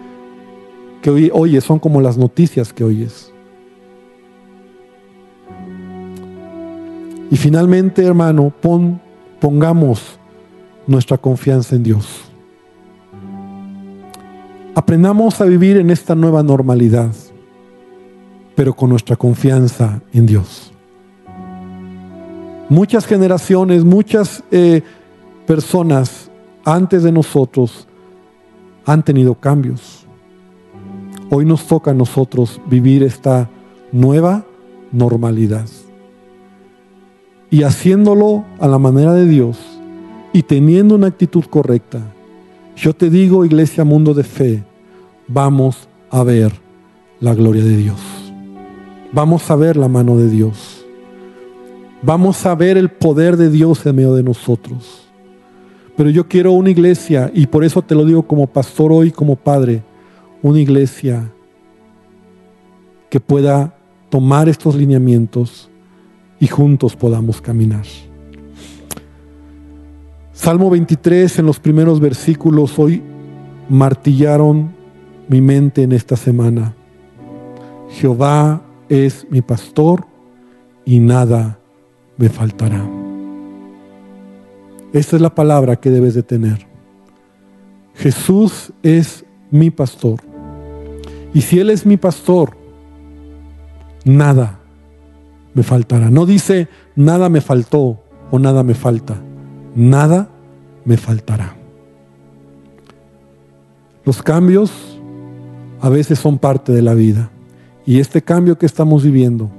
que 1.01 1.31
oyes 1.31 1.63
son 1.63 1.79
como 1.79 2.01
las 2.01 2.17
noticias 2.17 2.73
que 2.73 2.83
oyes. 2.83 3.31
Y 7.31 7.37
finalmente, 7.37 8.03
hermano, 8.03 8.51
pon, 8.61 8.99
pongamos 9.39 10.19
nuestra 10.87 11.17
confianza 11.17 11.77
en 11.77 11.83
Dios. 11.83 12.23
Aprendamos 14.75 15.39
a 15.39 15.45
vivir 15.45 15.77
en 15.77 15.89
esta 15.89 16.15
nueva 16.15 16.43
normalidad, 16.43 17.13
pero 18.55 18.73
con 18.73 18.89
nuestra 18.89 19.15
confianza 19.15 20.01
en 20.11 20.25
Dios. 20.25 20.73
Muchas 22.67 23.05
generaciones, 23.05 23.85
muchas 23.85 24.43
eh, 24.51 24.81
personas 25.47 26.22
antes 26.63 27.03
de 27.03 27.11
nosotros 27.11 27.87
han 28.85 29.03
tenido 29.03 29.35
cambios. 29.35 30.05
Hoy 31.29 31.45
nos 31.45 31.65
toca 31.67 31.91
a 31.91 31.93
nosotros 31.93 32.61
vivir 32.67 33.03
esta 33.03 33.49
nueva 33.91 34.45
normalidad. 34.91 35.65
Y 37.49 37.63
haciéndolo 37.63 38.45
a 38.59 38.67
la 38.67 38.79
manera 38.79 39.13
de 39.13 39.27
Dios 39.27 39.59
y 40.31 40.43
teniendo 40.43 40.95
una 40.95 41.07
actitud 41.07 41.43
correcta, 41.45 42.01
yo 42.75 42.93
te 42.93 43.09
digo, 43.09 43.45
Iglesia 43.45 43.83
Mundo 43.83 44.13
de 44.13 44.23
Fe, 44.23 44.63
vamos 45.27 45.87
a 46.09 46.23
ver 46.23 46.51
la 47.19 47.33
gloria 47.35 47.63
de 47.63 47.77
Dios. 47.77 47.99
Vamos 49.11 49.49
a 49.51 49.55
ver 49.55 49.77
la 49.77 49.87
mano 49.87 50.17
de 50.17 50.29
Dios. 50.29 50.83
Vamos 52.01 52.45
a 52.45 52.55
ver 52.55 52.77
el 52.77 52.89
poder 52.89 53.37
de 53.37 53.49
Dios 53.49 53.85
en 53.85 53.95
medio 53.95 54.15
de 54.15 54.23
nosotros. 54.23 55.02
Pero 55.95 56.09
yo 56.09 56.27
quiero 56.27 56.51
una 56.53 56.69
iglesia, 56.69 57.31
y 57.33 57.47
por 57.47 57.63
eso 57.63 57.81
te 57.81 57.95
lo 57.95 58.05
digo 58.05 58.23
como 58.23 58.47
pastor 58.47 58.91
hoy, 58.91 59.11
como 59.11 59.35
padre, 59.35 59.83
una 60.41 60.59
iglesia 60.59 61.31
que 63.09 63.19
pueda 63.19 63.75
tomar 64.09 64.49
estos 64.49 64.75
lineamientos 64.75 65.69
y 66.39 66.47
juntos 66.47 66.95
podamos 66.95 67.41
caminar. 67.41 67.85
Salmo 70.33 70.69
23 70.69 71.39
en 71.39 71.45
los 71.45 71.59
primeros 71.59 71.99
versículos 71.99 72.77
hoy 72.79 73.01
martillaron 73.69 74.73
mi 75.27 75.41
mente 75.41 75.83
en 75.83 75.91
esta 75.91 76.15
semana. 76.15 76.73
Jehová 77.89 78.61
es 78.89 79.25
mi 79.29 79.41
pastor 79.41 80.05
y 80.85 80.99
nada 80.99 81.59
me 82.17 82.29
faltará. 82.29 83.02
Esta 84.93 85.15
es 85.15 85.23
la 85.23 85.33
palabra 85.33 85.75
que 85.75 85.89
debes 85.89 86.13
de 86.13 86.21
tener. 86.21 86.67
Jesús 87.95 88.71
es 88.83 89.25
mi 89.49 89.71
pastor. 89.71 90.19
Y 91.33 91.41
si 91.41 91.59
Él 91.59 91.71
es 91.71 91.83
mi 91.83 91.97
pastor, 91.97 92.55
nada 94.05 94.59
me 95.55 95.63
faltará. 95.63 96.11
No 96.11 96.27
dice 96.27 96.67
nada 96.95 97.27
me 97.27 97.41
faltó 97.41 98.01
o 98.29 98.37
nada 98.37 98.61
me 98.61 98.75
falta. 98.75 99.19
Nada 99.75 100.29
me 100.85 100.97
faltará. 100.97 101.55
Los 104.05 104.21
cambios 104.21 104.71
a 105.81 105.89
veces 105.89 106.19
son 106.19 106.37
parte 106.37 106.71
de 106.71 106.83
la 106.83 106.93
vida. 106.93 107.31
Y 107.83 107.99
este 107.99 108.21
cambio 108.21 108.59
que 108.59 108.67
estamos 108.67 109.03
viviendo 109.03 109.49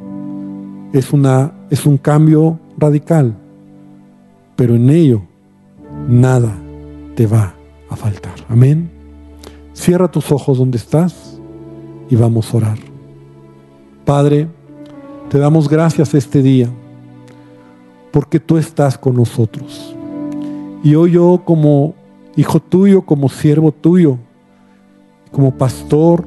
es, 0.92 1.12
una, 1.12 1.52
es 1.70 1.86
un 1.86 1.98
cambio 1.98 2.60
radical 2.78 3.34
pero 4.56 4.74
en 4.74 4.90
ello 4.90 5.22
nada 6.08 6.54
te 7.14 7.26
va 7.26 7.54
a 7.88 7.96
faltar. 7.96 8.34
Amén. 8.48 8.90
Cierra 9.72 10.10
tus 10.10 10.30
ojos 10.30 10.58
donde 10.58 10.78
estás 10.78 11.40
y 12.08 12.16
vamos 12.16 12.52
a 12.52 12.56
orar. 12.56 12.78
Padre, 14.04 14.48
te 15.28 15.38
damos 15.38 15.68
gracias 15.68 16.14
este 16.14 16.42
día 16.42 16.68
porque 18.12 18.38
tú 18.38 18.56
estás 18.56 18.96
con 18.98 19.16
nosotros. 19.16 19.94
Y 20.82 20.94
hoy 20.94 21.12
yo 21.12 21.42
como 21.44 21.94
hijo 22.36 22.60
tuyo, 22.60 23.02
como 23.02 23.28
siervo 23.28 23.72
tuyo, 23.72 24.18
como 25.32 25.56
pastor 25.56 26.24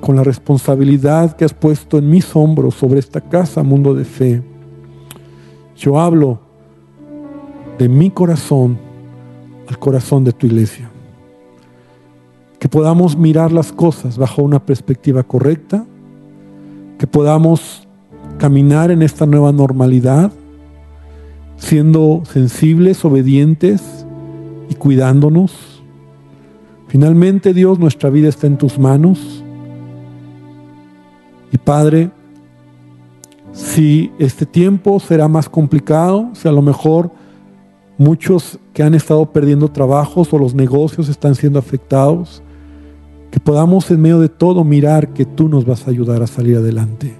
con 0.00 0.14
la 0.14 0.22
responsabilidad 0.22 1.34
que 1.36 1.44
has 1.44 1.54
puesto 1.54 1.98
en 1.98 2.08
mis 2.08 2.36
hombros 2.36 2.74
sobre 2.74 3.00
esta 3.00 3.20
casa, 3.20 3.62
mundo 3.62 3.94
de 3.94 4.04
fe. 4.04 4.42
Yo 5.76 5.98
hablo 5.98 6.38
de 7.78 7.88
mi 7.88 8.10
corazón 8.10 8.87
al 9.68 9.78
corazón 9.78 10.24
de 10.24 10.32
tu 10.32 10.46
iglesia. 10.46 10.90
Que 12.58 12.68
podamos 12.68 13.16
mirar 13.16 13.52
las 13.52 13.70
cosas 13.72 14.18
bajo 14.18 14.42
una 14.42 14.64
perspectiva 14.64 15.22
correcta, 15.22 15.84
que 16.98 17.06
podamos 17.06 17.86
caminar 18.38 18.90
en 18.90 19.02
esta 19.02 19.26
nueva 19.26 19.52
normalidad, 19.52 20.32
siendo 21.56 22.22
sensibles, 22.24 23.04
obedientes 23.04 24.06
y 24.68 24.74
cuidándonos. 24.74 25.82
Finalmente, 26.88 27.52
Dios, 27.52 27.78
nuestra 27.78 28.10
vida 28.10 28.28
está 28.28 28.46
en 28.46 28.58
tus 28.58 28.78
manos. 28.78 29.44
Y 31.52 31.58
Padre, 31.58 32.10
si 33.52 34.12
este 34.18 34.46
tiempo 34.46 34.98
será 35.00 35.28
más 35.28 35.48
complicado, 35.48 36.30
si 36.34 36.48
a 36.48 36.52
lo 36.52 36.62
mejor 36.62 37.10
muchos 37.98 38.58
que 38.72 38.82
han 38.82 38.94
estado 38.94 39.26
perdiendo 39.32 39.68
trabajos 39.68 40.32
o 40.32 40.38
los 40.38 40.54
negocios 40.54 41.08
están 41.08 41.34
siendo 41.34 41.58
afectados, 41.58 42.42
que 43.30 43.40
podamos 43.40 43.90
en 43.90 44.00
medio 44.00 44.20
de 44.20 44.28
todo 44.28 44.64
mirar 44.64 45.12
que 45.12 45.26
tú 45.26 45.48
nos 45.48 45.66
vas 45.66 45.86
a 45.86 45.90
ayudar 45.90 46.22
a 46.22 46.26
salir 46.26 46.56
adelante. 46.56 47.14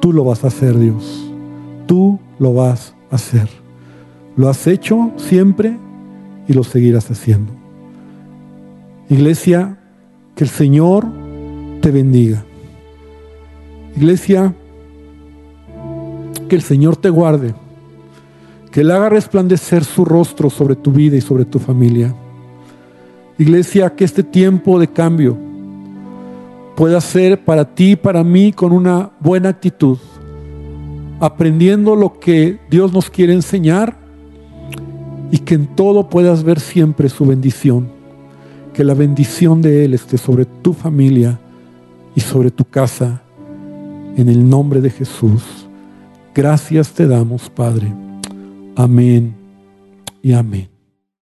Tú 0.00 0.12
lo 0.12 0.24
vas 0.24 0.42
a 0.42 0.48
hacer, 0.48 0.76
Dios. 0.76 1.30
Tú 1.86 2.18
lo 2.40 2.54
vas 2.54 2.94
a 3.10 3.16
hacer. 3.16 3.48
Lo 4.36 4.48
has 4.48 4.66
hecho 4.66 5.12
siempre 5.16 5.76
y 6.48 6.54
lo 6.54 6.64
seguirás 6.64 7.10
haciendo. 7.10 7.52
Iglesia, 9.08 9.78
que 10.34 10.44
el 10.44 10.50
Señor 10.50 11.06
te 11.80 11.90
bendiga. 11.90 12.44
Iglesia, 13.94 14.54
que 16.48 16.56
el 16.56 16.62
Señor 16.62 16.96
te 16.96 17.10
guarde, 17.10 17.54
que 18.72 18.80
Él 18.80 18.90
haga 18.90 19.10
resplandecer 19.10 19.84
su 19.84 20.04
rostro 20.04 20.48
sobre 20.48 20.74
tu 20.74 20.90
vida 20.90 21.16
y 21.16 21.20
sobre 21.20 21.44
tu 21.44 21.58
familia. 21.58 22.14
Iglesia, 23.38 23.94
que 23.94 24.04
este 24.04 24.22
tiempo 24.22 24.80
de 24.80 24.88
cambio 24.88 25.36
pueda 26.74 27.00
ser 27.02 27.44
para 27.44 27.66
ti 27.74 27.92
y 27.92 27.96
para 27.96 28.24
mí 28.24 28.50
con 28.50 28.72
una 28.72 29.10
buena 29.20 29.50
actitud, 29.50 29.98
aprendiendo 31.20 31.94
lo 31.94 32.18
que 32.18 32.58
Dios 32.70 32.92
nos 32.92 33.10
quiere 33.10 33.34
enseñar 33.34 33.98
y 35.30 35.38
que 35.38 35.54
en 35.54 35.66
todo 35.66 36.08
puedas 36.08 36.42
ver 36.42 36.58
siempre 36.58 37.10
su 37.10 37.26
bendición. 37.26 37.88
Que 38.72 38.84
la 38.84 38.94
bendición 38.94 39.60
de 39.60 39.84
Él 39.84 39.92
esté 39.92 40.16
sobre 40.16 40.46
tu 40.46 40.72
familia 40.72 41.38
y 42.14 42.20
sobre 42.20 42.50
tu 42.50 42.64
casa 42.64 43.22
en 44.16 44.30
el 44.30 44.48
nombre 44.48 44.80
de 44.80 44.88
Jesús. 44.88 45.68
Gracias 46.34 46.92
te 46.92 47.06
damos, 47.06 47.50
Padre. 47.50 48.11
Amén 48.76 49.34
y 50.22 50.32
amén. 50.32 50.71